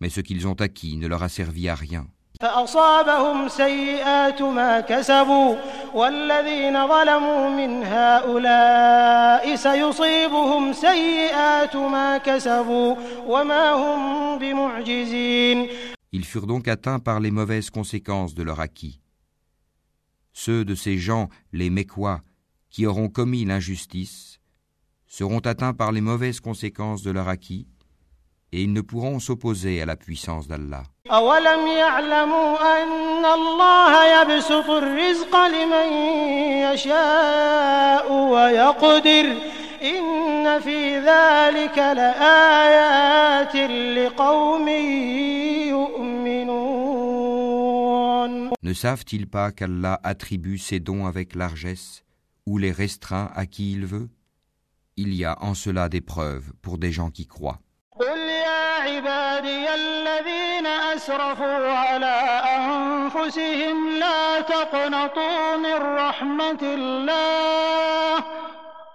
mais 0.00 0.08
ce 0.08 0.20
qu'ils 0.20 0.46
ont 0.46 0.54
acquis 0.54 0.96
ne 0.96 1.06
leur 1.06 1.22
a 1.22 1.28
servi 1.28 1.68
à 1.68 1.74
rien. 1.74 2.06
فأصابهم 2.41 3.47
سيئات 3.47 4.41
ما 4.41 4.81
كسبوا 4.81 5.55
والذين 5.93 6.87
ظلموا 6.87 7.49
من 7.49 7.83
هؤلاء 7.83 9.55
سيصيبهم 9.55 10.73
سيئات 10.73 11.75
ما 11.75 12.17
كسبوا 12.17 12.95
وما 13.27 13.71
هم 13.71 14.39
بمعجزين 14.39 15.67
Ils 16.11 16.23
furent 16.23 16.47
donc 16.47 16.67
atteints 16.67 16.99
par 16.99 17.19
les 17.19 17.31
mauvaises 17.31 17.69
conséquences 17.69 18.35
de 18.35 18.43
leur 18.43 18.59
acquis. 18.61 19.01
Ceux 20.31 20.63
de 20.63 20.75
ces 20.75 20.97
gens, 20.97 21.29
les 21.51 21.69
Mécois, 21.69 22.21
qui 22.69 22.85
auront 22.85 23.09
commis 23.09 23.43
l'injustice, 23.43 24.39
seront 25.07 25.39
atteints 25.39 25.73
par 25.73 25.91
les 25.91 26.01
mauvaises 26.01 26.39
conséquences 26.39 27.03
de 27.03 27.11
leur 27.11 27.27
acquis, 27.27 27.67
et 28.51 28.61
ils 28.63 28.71
ne 28.71 28.81
pourront 28.81 29.19
s'opposer 29.19 29.81
à 29.81 29.85
la 29.85 29.95
puissance 29.95 30.47
d'Allah. 30.47 30.83
أولم 31.11 31.67
يعلموا 31.67 32.83
أن 32.83 33.25
الله 33.25 34.21
يبسط 34.21 34.69
الرزق 34.69 35.35
لمن 35.47 35.93
يشاء 36.73 38.13
ويقدر 38.13 39.37
إن 39.83 40.59
في 40.59 40.99
ذلك 40.99 41.77
لآيات 41.77 43.55
لقوم 43.55 44.67
يؤمنون 45.69 46.65
Ne 48.63 48.73
savent-ils 48.73 49.27
pas 49.27 49.51
qu'Allah 49.51 49.99
attribue 50.03 50.57
ses 50.57 50.79
dons 50.79 51.05
avec 51.05 51.35
largesse 51.35 52.03
ou 52.47 52.57
les 52.57 52.71
restreint 52.71 53.29
à 53.35 53.45
qui 53.45 53.73
il 53.73 53.85
veut 53.85 54.09
Il 54.97 55.13
y 55.13 55.23
a 55.25 55.37
en 55.43 55.53
cela 55.53 55.87
des 55.87 56.01
preuves 56.01 56.51
pour 56.63 56.79
des 56.79 56.91
gens 56.91 57.11
qui 57.11 57.27
croient. 57.27 57.59
عبادي 59.00 59.74
الذين 59.74 60.66
أسرفوا 60.66 61.72
على 61.72 62.16
أنفسهم 62.56 63.88
لا 63.98 64.40
تقنطوا 64.40 65.56
من 65.56 65.74
رحمة 65.74 66.62
الله 66.62 68.24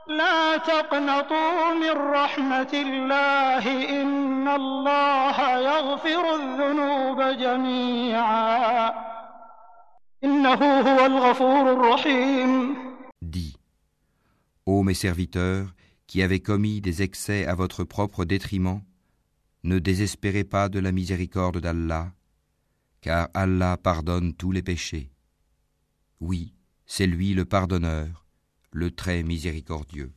لا 0.08 0.58
تقنطوا 0.58 1.74
من 1.74 1.92
رحمة 2.14 2.74
الله 2.74 3.64
إن 4.02 4.48
الله 4.48 5.58
يغفر 5.58 6.36
الذنوب 6.36 7.22
جميعا. 7.22 8.94
إنه 10.24 10.82
هو 10.82 11.06
الغفور 11.06 11.74
الرحيم. 11.74 12.76
Dis, 13.24 13.58
ô 14.68 14.84
mes 14.84 14.94
serviteurs, 14.94 15.66
qui 16.06 16.22
avez 16.22 16.40
commis 16.42 16.80
des 16.80 17.02
excès 17.02 17.48
à 17.48 17.56
votre 17.56 17.84
propre 17.84 18.24
détriment, 18.26 18.82
ne 19.66 19.80
désespérez 19.80 20.44
pas 20.44 20.70
de 20.70 20.80
la 20.80 20.92
miséricorde 20.92 21.58
d'Allah, 21.58 22.12
car 23.02 23.30
Allah 23.34 23.78
pardonne 23.82 24.36
tous 24.36 24.52
les 24.52 24.62
péchés. 24.62 25.10
Oui, 26.20 26.54
c'est 26.86 27.08
lui 27.08 27.34
le 27.34 27.46
pardonneur, 27.46 28.28
le 28.72 28.92
très 28.92 29.24
miséricordieux. 29.24 30.14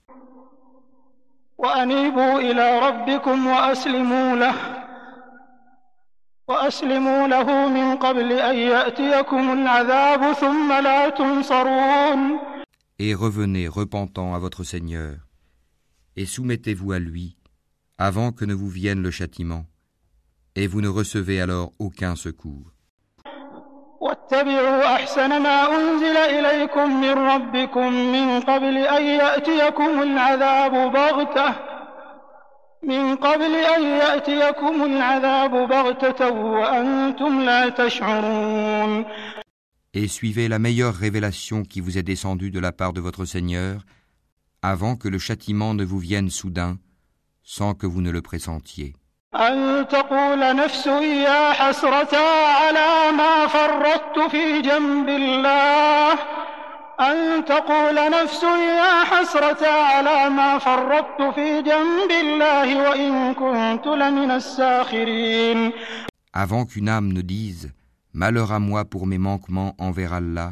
Et 12.98 13.14
revenez 13.14 13.66
repentant 13.66 14.34
à 14.34 14.38
votre 14.38 14.62
Seigneur, 14.62 15.16
et 16.16 16.26
soumettez-vous 16.26 16.92
à 16.92 16.98
lui, 16.98 17.37
avant 17.97 18.31
que 18.31 18.45
ne 18.45 18.53
vous 18.53 18.69
vienne 18.69 19.01
le 19.01 19.11
châtiment, 19.11 19.65
et 20.55 20.67
vous 20.67 20.81
ne 20.81 20.87
recevez 20.87 21.41
alors 21.41 21.71
aucun 21.79 22.15
secours. 22.15 22.73
واتبعوا 24.03 24.95
أحسن 24.95 25.41
ما 25.41 25.77
أنزل 25.77 26.17
إليكم 26.17 27.01
من 27.01 27.11
ربكم 27.11 27.93
من 28.11 28.39
قبل 28.41 28.77
أن 28.77 29.03
يأتيكم 29.03 30.01
العذاب 30.01 30.71
بغتة 30.93 31.55
من 32.83 33.15
قبل 33.15 33.55
أن 33.55 33.83
يأتيكم 33.83 34.83
العذاب 34.83 35.51
بغتة 35.51 36.29
وأنتم 36.29 37.41
لا 37.41 37.69
تشعرون 37.69 39.05
Et 39.93 40.07
suivez 40.07 40.47
la 40.47 40.59
meilleure 40.59 40.95
révélation 40.95 41.63
qui 41.63 41.79
vous 41.79 41.97
est 41.97 42.03
descendue 42.03 42.51
de 42.51 42.59
la 42.59 42.71
part 42.71 42.93
de 42.93 42.99
votre 42.99 43.25
Seigneur, 43.25 43.85
avant 44.63 44.95
que 44.95 45.07
le 45.07 45.19
châtiment 45.19 45.75
ne 45.75 45.83
vous 45.83 45.99
vienne 45.99 46.31
soudain, 46.31 46.79
sans 47.47 47.73
que 47.73 47.85
vous 47.87 48.01
ne 48.01 48.11
le 48.11 48.21
pressentiez. 48.21 48.93
أن 49.35 49.87
تقول 49.87 50.55
نفس 50.55 50.85
يا 51.25 51.53
حسرة 51.53 52.17
على 52.47 53.11
ما 53.17 53.47
فرطت 53.47 54.31
في 54.31 54.61
جنب 54.61 55.09
الله 55.09 56.13
أن 56.99 57.45
تقول 57.45 57.95
نفس 58.11 58.43
يا 58.43 59.03
حسرة 59.03 59.67
على 59.67 60.29
ما 60.29 60.57
فرطت 60.59 61.21
في 61.35 61.61
جنب 61.61 62.11
الله 62.11 62.89
وإن 62.89 63.33
كنت 63.33 63.87
لمن 63.87 64.31
الساخرين 64.31 65.71
Avant 66.35 66.65
qu'une 66.65 66.89
âme 66.89 67.11
ne 67.13 67.21
dise 67.21 67.71
Malheur 68.13 68.51
à 68.51 68.59
moi 68.59 68.85
pour 68.85 69.07
mes 69.07 69.17
manquements 69.17 69.73
envers 69.79 70.13
Allah, 70.13 70.51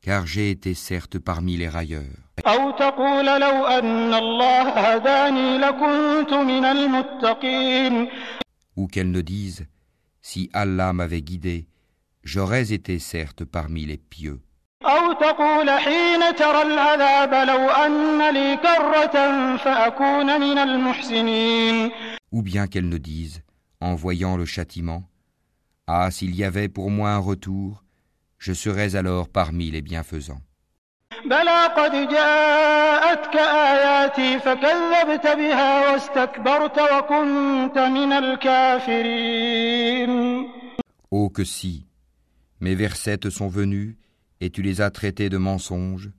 car 0.00 0.26
j'ai 0.26 0.50
été 0.50 0.74
certes 0.74 1.18
parmi 1.18 1.56
les 1.56 1.68
railleurs. 1.68 2.04
Ou 8.76 8.86
qu'elle 8.86 9.10
ne 9.10 9.20
dise, 9.20 9.66
si 10.22 10.50
Allah 10.52 10.92
m'avait 10.92 11.22
guidé, 11.22 11.66
j'aurais 12.22 12.72
été 12.72 12.98
certes 12.98 13.44
parmi 13.44 13.86
les 13.86 13.98
pieux. 13.98 14.40
Ou 22.30 22.42
bien 22.42 22.66
qu'elle 22.68 22.88
ne 22.88 22.98
dise, 22.98 23.42
en 23.80 23.94
voyant 23.94 24.36
le 24.36 24.44
châtiment, 24.44 25.02
Ah, 25.86 26.10
s'il 26.10 26.34
y 26.36 26.44
avait 26.44 26.68
pour 26.68 26.90
moi 26.90 27.10
un 27.12 27.18
retour, 27.18 27.82
je 28.37 28.53
serais 28.53 28.95
alors 28.95 29.29
parmi 29.29 29.71
les 29.71 29.81
bienfaisants. 29.81 30.41
بلى 31.25 31.65
قد 31.77 31.91
جاءتك 32.09 33.35
آياتي 33.35 34.39
فكذبت 34.39 35.27
بها 35.27 35.91
واستكبرت 35.91 36.79
وكنت 36.79 37.77
من 37.77 38.11
الكافرين 38.93 39.63
Oh 41.11 41.29
que 41.29 41.43
si 41.43 41.85
Mes 42.59 42.75
versets 42.75 43.17
te 43.17 43.29
sont 43.29 43.49
venus, 43.49 43.95
et 44.39 44.49
tu 44.49 44.61
les 44.61 44.79
as 44.81 44.89
traités 44.89 45.29
de 45.29 45.37
mensonges, 45.37 46.11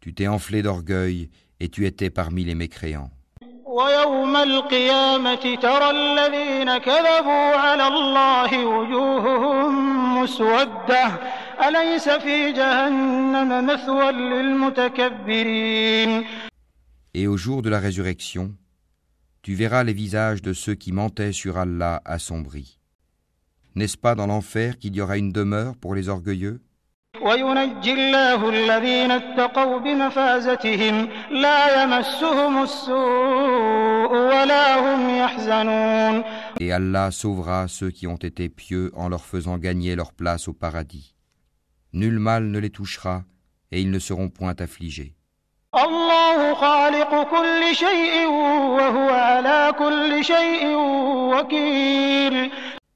tu 0.00 0.14
t'es 0.14 0.28
enflé 0.28 0.62
d'orgueil, 0.62 1.28
et 1.60 1.68
tu 1.68 1.86
étais 1.86 2.08
parmi 2.10 2.44
les 2.44 2.54
mécréants. 2.54 3.10
ويوم 3.66 4.36
القيامة 4.36 5.54
ترى 5.62 5.90
الذين 5.90 6.78
كذبوا 6.78 7.56
على 7.56 7.86
الله 7.88 8.66
وجوههم 8.66 9.72
مسودة 10.22 11.10
أليس 11.68 12.08
في 12.08 12.52
جهنم 12.52 13.66
مثوى 13.66 14.12
للمتكبرين 15.32 16.24
Et 17.14 17.26
au 17.26 17.36
jour 17.36 17.60
de 17.60 17.68
la 17.68 17.78
résurrection, 17.78 18.54
tu 19.42 19.54
verras 19.54 19.84
les 19.84 19.92
visages 19.92 20.40
de 20.40 20.52
ceux 20.54 20.74
qui 20.74 20.92
mentaient 20.92 21.32
sur 21.32 21.58
Allah 21.58 22.00
assombris. 22.04 22.78
N'est-ce 23.74 23.98
pas 23.98 24.14
dans 24.14 24.26
l'enfer 24.26 24.78
qu'il 24.78 24.96
y 24.96 25.00
aura 25.00 25.18
une 25.18 25.32
demeure 25.32 25.76
pour 25.76 25.94
les 25.94 26.08
orgueilleux 26.08 26.60
وينجي 27.20 27.92
الله 27.92 28.48
الذين 28.48 29.10
اتقوا 29.10 29.78
بمفازتهم 29.78 31.08
لا 31.30 31.82
يمسهم 31.82 32.62
السوء 32.62 34.12
ولا 34.12 34.66
هم 34.80 35.10
يحزنون 35.18 36.24
Et 36.60 36.72
Allah 36.72 37.10
sauvera 37.10 37.68
ceux 37.68 37.90
qui 37.90 38.06
ont 38.06 38.16
été 38.16 38.48
pieux 38.48 38.90
en 38.94 39.08
leur 39.08 39.24
faisant 39.24 39.58
gagner 39.58 39.94
leur 39.94 40.12
place 40.12 40.48
au 40.48 40.52
paradis. 40.52 41.14
nul 41.93 42.19
mal 42.19 42.45
ne 42.45 42.59
les 42.59 42.69
touchera 42.69 43.23
et 43.71 43.81
ils 43.81 43.91
ne 43.91 43.99
seront 43.99 44.29
point 44.29 44.55
affligés. 44.59 45.13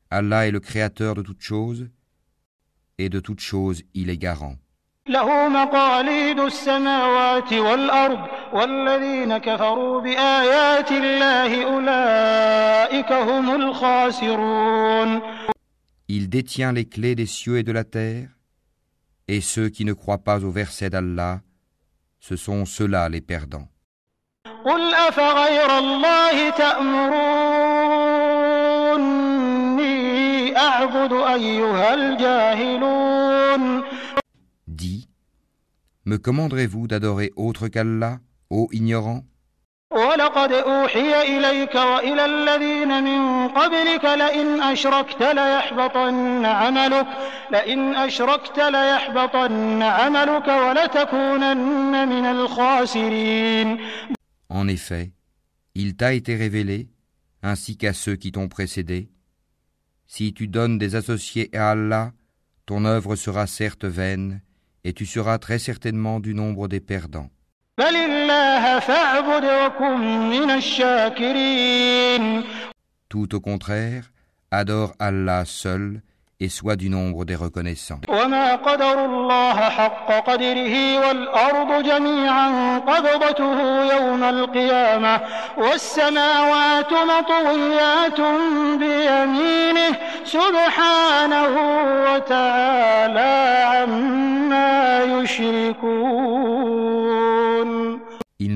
Allah 0.10 0.48
est 0.48 0.52
le 0.52 0.60
créateur 0.60 1.16
de 1.16 1.22
toutes 1.22 1.42
choses 1.42 1.88
et 2.98 3.10
de 3.10 3.20
toutes 3.20 3.40
choses 3.40 3.84
il 3.94 4.10
est 4.10 4.18
garant. 4.18 4.56
Il 16.08 16.30
détient 16.30 16.72
les 16.74 16.86
clés 16.86 17.16
des 17.16 17.26
cieux 17.26 17.58
et 17.58 17.64
de 17.64 17.72
la 17.72 17.84
terre 17.84 18.30
et 19.28 19.42
ceux 19.42 19.70
qui 19.70 19.86
ne 19.86 19.94
croient 19.94 20.24
pas 20.24 20.44
au 20.44 20.52
verset 20.52 20.90
d'Allah, 20.90 21.42
ce 22.20 22.36
sont 22.36 22.66
ceux-là 22.66 23.10
les 23.10 23.22
perdants. 23.22 23.68
Dis, 34.68 35.10
me 36.06 36.18
commanderez-vous 36.18 36.88
d'adorer 36.88 37.32
autre 37.36 37.68
qu'Allah, 37.68 38.20
ô 38.50 38.68
ignorant? 38.72 39.24
ولقد 39.97 40.53
أوحي 40.53 41.39
إليك 41.39 41.75
وإلى 41.75 42.25
الذين 42.25 43.05
من 43.05 43.49
قبلك 43.49 44.05
لئن 44.05 44.61
أشركت 44.63 45.23
ليحبطن 45.23 46.45
عملك 46.45 47.07
لئن 47.51 47.95
أشركت 47.95 48.59
ليحبطن 48.59 49.83
عملك 49.83 50.49
ولتكونن 50.49 52.09
من 52.09 52.25
الخاسرين 52.25 53.79
En 54.49 54.69
effet, 54.69 55.13
il 55.75 55.97
t'a 55.97 56.15
été 56.15 56.37
révélé, 56.37 56.89
ainsi 57.43 57.77
qu'à 57.77 57.93
ceux 57.93 58.17
qui 58.17 58.33
t'ont 58.33 58.49
précédé. 58.49 59.11
Si 60.07 60.33
tu 60.33 60.47
donnes 60.47 60.79
des 60.79 60.95
associés 60.95 61.51
à 61.55 61.71
Allah, 61.71 62.13
ton 62.65 62.85
œuvre 62.85 63.17
sera 63.17 63.47
certes 63.47 63.85
vaine, 63.85 64.41
et 64.85 64.93
tu 64.93 65.05
seras 65.05 65.39
très 65.39 65.59
certainement 65.59 66.21
du 66.21 66.33
nombre 66.33 66.69
des 66.69 66.81
perdants. 66.81 67.31
بل 67.82 67.96
الله 67.96 68.80
فاعبد 68.80 69.46
وكن 69.46 70.30
من 70.30 70.52
الشاكرين 70.52 72.24
Tout 73.10 73.30
au 73.36 73.40
contraire, 73.42 74.04
adore 74.52 74.92
Allah 75.00 75.44
seul 75.46 76.02
et 76.40 76.50
sois 76.50 76.76
du 76.76 76.90
nombre 76.90 77.26
des 77.26 77.36
reconnaissants. 77.36 78.00
وما 78.10 78.56
قدر 78.56 79.06
الله 79.06 79.54
حق 79.70 80.12
قدره 80.30 81.00
والأرض 81.08 81.84
جميعا 81.84 82.78
قبضته 82.78 83.62
يوم 83.96 84.24
القيامة 84.24 85.22
والسماوات 85.58 86.94
مطويات 86.94 88.22
بيمينه 88.80 89.98
سبحانه 90.24 91.48
وتعالى 92.14 93.64
عما 93.74 95.04
يشركون 95.04 97.01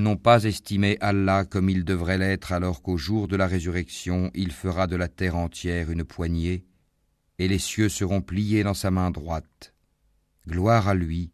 n'ont 0.05 0.17
pas 0.17 0.43
estimé 0.43 0.97
Allah 1.01 1.45
comme 1.45 1.69
il 1.69 1.83
devrait 1.83 2.17
l'être 2.17 2.51
alors 2.51 2.81
qu'au 2.81 2.97
jour 2.97 3.27
de 3.27 3.35
la 3.35 3.47
résurrection 3.47 4.31
il 4.33 4.51
fera 4.51 4.87
de 4.87 4.95
la 4.95 5.07
terre 5.07 5.35
entière 5.35 5.91
une 5.91 6.03
poignée, 6.03 6.65
et 7.39 7.47
les 7.47 7.59
cieux 7.59 7.89
seront 7.89 8.21
pliés 8.21 8.63
dans 8.63 8.75
sa 8.75 8.91
main 8.91 9.09
droite. 9.09 9.73
Gloire 10.47 10.87
à 10.87 10.93
lui, 10.93 11.31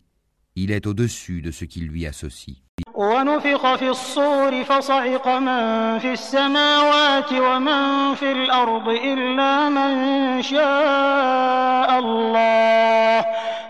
il 0.56 0.72
est 0.72 0.88
au-dessus 0.88 1.42
de 1.42 1.52
ce 1.52 1.66
qui 1.66 1.82
lui 1.82 2.06
associe. 2.06 2.58
ونفخ 2.98 3.76
في 3.76 3.90
الصور 3.90 4.64
فصعق 4.64 5.28
من 5.28 6.00
في 6.00 6.14
السماوات 6.14 7.32
ومن 7.34 8.16
في 8.16 8.32
الأرض 8.32 8.90
إلا 8.90 9.70
من 9.70 10.42
شاء 10.42 12.00
الله 12.00 13.26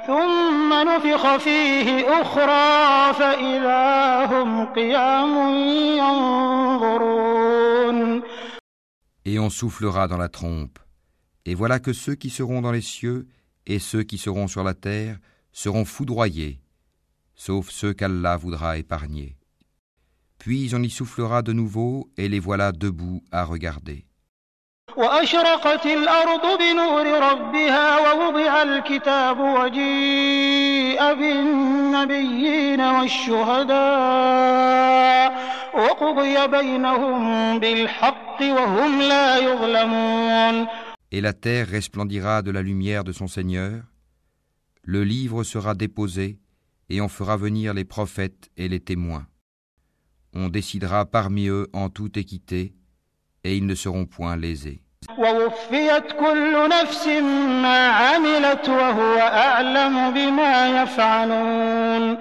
ثم 0.08 0.58
ونفخ 0.88 1.38
فيه 1.38 2.22
أخرى 2.22 3.14
فإذا 3.14 4.26
هم 4.26 4.66
قيام 4.66 5.54
ينظرون 5.98 7.48
Et 9.26 9.40
on 9.40 9.50
soufflera 9.50 10.08
dans 10.08 10.18
la 10.18 10.30
trompe. 10.30 10.80
Et 11.46 11.54
voilà 11.54 11.80
que 11.80 11.92
ceux 11.92 12.16
qui 12.16 12.30
seront 12.30 12.62
dans 12.62 12.72
les 12.72 12.82
cieux 12.82 13.28
et 13.66 13.80
ceux 13.80 14.04
qui 14.04 14.18
seront 14.18 14.48
sur 14.48 14.64
la 14.64 14.74
terre 14.74 15.18
seront 15.52 15.84
foudroyés, 15.84 16.62
sauf 17.36 17.70
ceux 17.70 17.94
qu'Allah 17.94 18.38
voudra 18.38 18.78
épargner. 18.78 19.36
Puis 20.40 20.72
on 20.74 20.82
y 20.82 20.90
soufflera 20.90 21.42
de 21.42 21.52
nouveau 21.52 22.10
et 22.16 22.30
les 22.30 22.40
voilà 22.40 22.72
debout 22.72 23.22
à 23.32 23.44
regarder. 23.44 24.06
وأشرقت 24.98 25.86
الأرض 25.86 26.60
بنور 26.60 27.06
ربها 27.32 27.88
ووضع 28.00 28.64
الكتاب 28.64 29.40
وجيء 29.40 31.14
بالنبيين 31.14 32.82
والشهداء 32.82 33.78
وقضي 35.74 36.48
بينهم 36.48 37.60
بالحق 37.60 38.42
وهم 38.42 39.02
لا 39.02 39.38
يظلمون 39.38 40.68
Et 41.12 41.22
la 41.22 41.32
terre 41.32 41.68
resplendira 41.70 42.42
de 42.42 42.52
la 42.52 42.62
lumière 42.62 43.06
de 43.06 43.14
son 43.14 43.28
Seigneur, 43.28 43.84
le 44.84 45.06
livre 45.06 45.44
sera 45.44 45.74
déposé, 45.74 46.40
et 46.90 47.00
on 47.00 47.08
fera 47.08 47.38
venir 47.38 47.74
les 47.74 47.86
prophètes 47.86 48.50
et 48.58 48.68
les 48.68 48.82
témoins. 48.82 49.26
On 50.34 50.50
décidera 50.50 51.06
parmi 51.06 51.48
eux 51.48 51.68
en 51.72 51.90
toute 51.90 52.18
équité, 52.18 52.74
et 53.46 53.56
ils 53.56 53.66
ne 53.66 53.76
seront 53.76 54.06
point 54.06 54.36
lésés. 54.36 54.81
ووفيت 55.18 56.12
كل 56.12 56.70
نفس 56.70 57.08
ما 57.64 57.88
عملت 57.88 58.70
وهو 58.70 59.18
أعلم 59.20 60.14
بما 60.14 60.82
يفعلون 60.84 62.18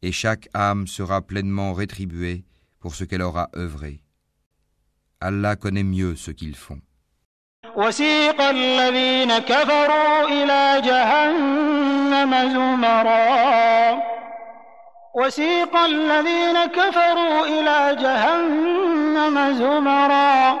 Et 0.00 0.12
chaque 0.12 0.48
âme 0.54 0.86
sera 0.86 1.20
pleinement 1.22 1.72
rétribuée 1.72 2.44
pour 2.80 2.94
ce 2.94 3.02
qu'elle 3.04 3.22
aura 3.22 3.48
œuvré. 3.56 4.00
Allah 5.20 5.56
connaît 5.56 5.82
mieux 5.82 6.14
ce 6.14 6.30
qu'ils 6.30 6.54
font. 6.54 6.80
وسيق 7.76 8.40
الذين 8.40 9.38
كفروا 9.38 10.28
إلى 10.28 10.82
جهنم 10.84 12.50
زمرا 12.52 14.02
وسيق 15.14 15.76
الذين 15.76 16.64
كفروا 16.64 17.46
إلى 17.46 17.96
جهنم 18.02 19.52
زمرا 19.54 20.60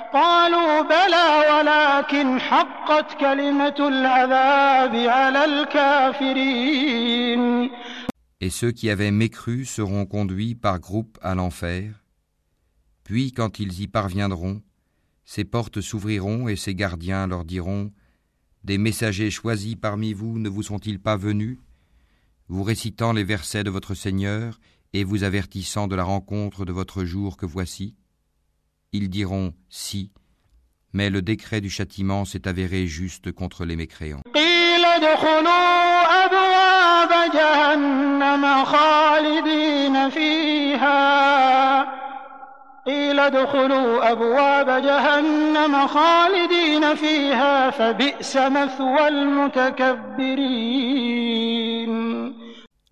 قالوا 0.12 0.82
بلى 0.82 1.28
ولكن 1.52 2.40
حقت 2.40 3.20
كلمة 3.20 3.88
العذاب 3.88 4.94
على 4.96 5.44
الكافرين 5.44 6.86
Et 8.40 8.50
ceux 8.50 8.70
qui 8.72 8.90
avaient 8.90 9.10
mécru 9.10 9.64
seront 9.64 10.04
conduits 10.04 10.54
par 10.54 10.78
groupes 10.78 11.18
à 11.22 11.34
l'enfer. 11.34 12.04
Puis, 13.02 13.32
quand 13.32 13.58
ils 13.58 13.80
y 13.80 13.86
parviendront, 13.88 14.60
ces 15.24 15.44
portes 15.44 15.80
s'ouvriront 15.80 16.46
et 16.48 16.56
ces 16.56 16.74
gardiens 16.74 17.26
leur 17.26 17.44
diront 17.44 17.92
Des 18.62 18.78
messagers 18.78 19.30
choisis 19.30 19.74
parmi 19.74 20.12
vous 20.12 20.38
ne 20.38 20.48
vous 20.48 20.62
sont-ils 20.62 21.00
pas 21.00 21.16
venus 21.16 21.58
Vous 22.48 22.62
récitant 22.62 23.12
les 23.12 23.24
versets 23.24 23.64
de 23.64 23.70
votre 23.70 23.94
Seigneur 23.94 24.60
et 24.92 25.02
vous 25.02 25.24
avertissant 25.24 25.88
de 25.88 25.96
la 25.96 26.04
rencontre 26.04 26.64
de 26.64 26.72
votre 26.72 27.04
jour 27.04 27.36
que 27.36 27.46
voici 27.46 27.94
ils 28.93 29.09
diront 29.09 29.53
si, 29.69 30.11
mais 30.91 31.09
le 31.09 31.21
décret 31.21 31.61
du 31.61 31.69
châtiment 31.69 32.25
s'est 32.25 32.45
avéré 32.45 32.87
juste 32.87 33.31
contre 33.31 33.63
les 33.63 33.77
mécréants. 33.77 34.21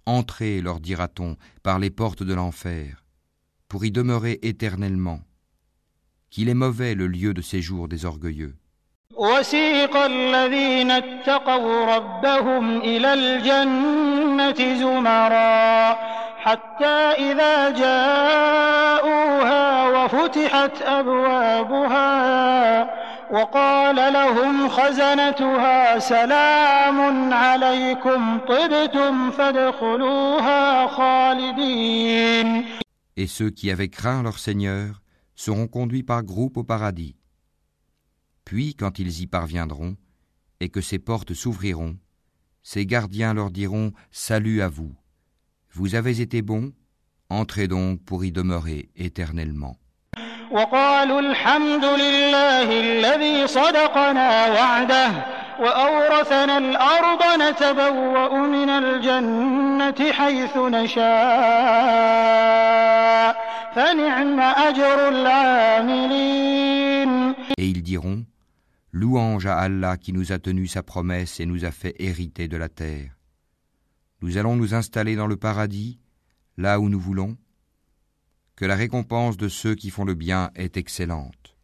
Entrez, 0.06 0.62
leur 0.62 0.80
dira-t-on, 0.80 1.36
par 1.62 1.78
les 1.78 1.90
portes 1.90 2.24
de 2.24 2.34
l'enfer, 2.34 3.04
pour 3.68 3.84
y 3.84 3.92
demeurer 3.92 4.40
éternellement 4.44 5.20
Qu'il 6.31 6.49
est 6.49 6.55
mauvais 6.55 6.95
le 6.95 7.07
lieu 7.07 7.33
de 7.35 7.43
séjour 7.43 7.89
des 7.89 8.05
orgueilleux. 8.05 8.55
وسيق 9.17 9.97
الذين 9.97 10.91
اتقوا 10.91 11.97
ربهم 11.97 12.79
إلى 12.79 13.15
الجنة 13.15 14.75
زمرا 14.81 15.99
حتى 16.39 16.97
إذا 17.31 17.71
جاءوها 17.71 19.65
وفتحت 19.89 20.83
أبوابها 20.83 22.11
وقال 23.31 23.97
لهم 23.97 24.69
خزنتها 24.69 25.99
سلام 25.99 27.33
عليكم 27.33 28.39
طبتم 28.39 29.31
فادخلوها 29.31 30.87
خالدين 30.87 32.65
Et 33.17 33.27
ceux 33.29 33.51
qui 33.51 33.71
avaient 33.71 33.89
craint 33.89 34.23
leur 34.23 34.39
Seigneur 34.39 35.01
seront 35.40 35.68
conduits 35.68 36.04
par 36.04 36.24
groupes 36.24 36.58
au 36.58 36.66
paradis. 36.66 37.16
Puis, 38.44 38.76
quand 38.76 39.00
ils 39.00 39.22
y 39.22 39.28
parviendront, 39.28 39.96
et 40.60 40.68
que 40.68 40.82
ces 40.82 41.00
portes 41.00 41.34
s'ouvriront, 41.34 41.96
ces 42.62 42.86
gardiens 42.86 43.34
leur 43.34 43.50
diront 43.50 43.94
Salut 44.12 44.62
à 44.62 44.68
vous. 44.68 44.94
Vous 45.72 45.96
avez 45.96 46.20
été 46.20 46.42
bons, 46.42 46.74
entrez 47.30 47.70
donc 47.70 48.04
pour 48.04 48.26
y 48.26 48.34
demeurer 48.34 48.90
éternellement. 48.98 49.78
Et 67.58 67.68
ils 67.68 67.84
diront 67.84 68.26
Louange 68.92 69.46
à 69.46 69.58
Allah 69.60 69.98
qui 69.98 70.14
nous 70.14 70.32
a 70.32 70.40
tenu 70.40 70.66
sa 70.66 70.82
promesse 70.82 71.40
et 71.40 71.46
nous 71.46 71.66
a 71.66 71.72
fait 71.72 71.94
hériter 72.00 72.48
de 72.48 72.58
la 72.58 72.70
terre. 72.70 73.12
Nous 74.22 74.38
allons 74.38 74.56
nous 74.56 74.74
installer 74.74 75.16
dans 75.16 75.28
le 75.28 75.38
paradis, 75.38 76.00
là 76.58 76.80
où 76.80 76.90
nous 76.90 77.00
voulons. 77.00 77.38
Que 78.56 78.66
la 78.66 78.76
récompense 78.76 79.38
de 79.38 79.48
ceux 79.48 79.76
qui 79.76 79.92
font 79.92 80.06
le 80.06 80.16
bien 80.16 80.50
est 80.56 80.76
excellente. 80.76 81.56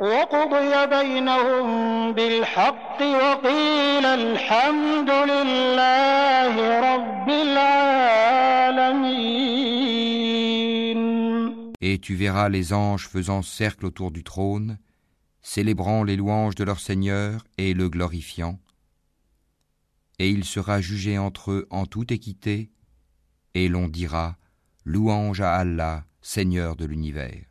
وقضي 0.00 0.86
بينهم 0.86 2.12
بالحق 2.12 3.02
وقيل 3.02 4.06
الحمد 4.06 5.10
لله 5.10 6.80
رب 6.94 7.28
العالمين 7.28 7.92
Et 11.84 11.98
tu 11.98 12.14
verras 12.14 12.48
les 12.48 12.72
anges 12.72 13.08
faisant 13.08 13.42
cercle 13.42 13.86
autour 13.86 14.12
du 14.12 14.22
trône, 14.22 14.78
célébrant 15.42 16.04
les 16.04 16.16
louanges 16.16 16.54
de 16.54 16.64
leur 16.64 16.78
Seigneur 16.78 17.44
et 17.58 17.74
le 17.74 17.88
glorifiant. 17.88 18.60
Et 20.20 20.30
il 20.30 20.44
sera 20.44 20.80
jugé 20.80 21.18
entre 21.18 21.50
eux 21.50 21.66
en 21.70 21.86
toute 21.86 22.12
équité, 22.12 22.70
et 23.57 23.69
l'on 23.69 23.87
dira 23.87 24.37
Louange 24.85 25.41
à 25.41 25.55
Allah, 25.55 26.05
Seigneur 26.21 26.75
de 26.75 26.85
l'univers. 26.85 27.46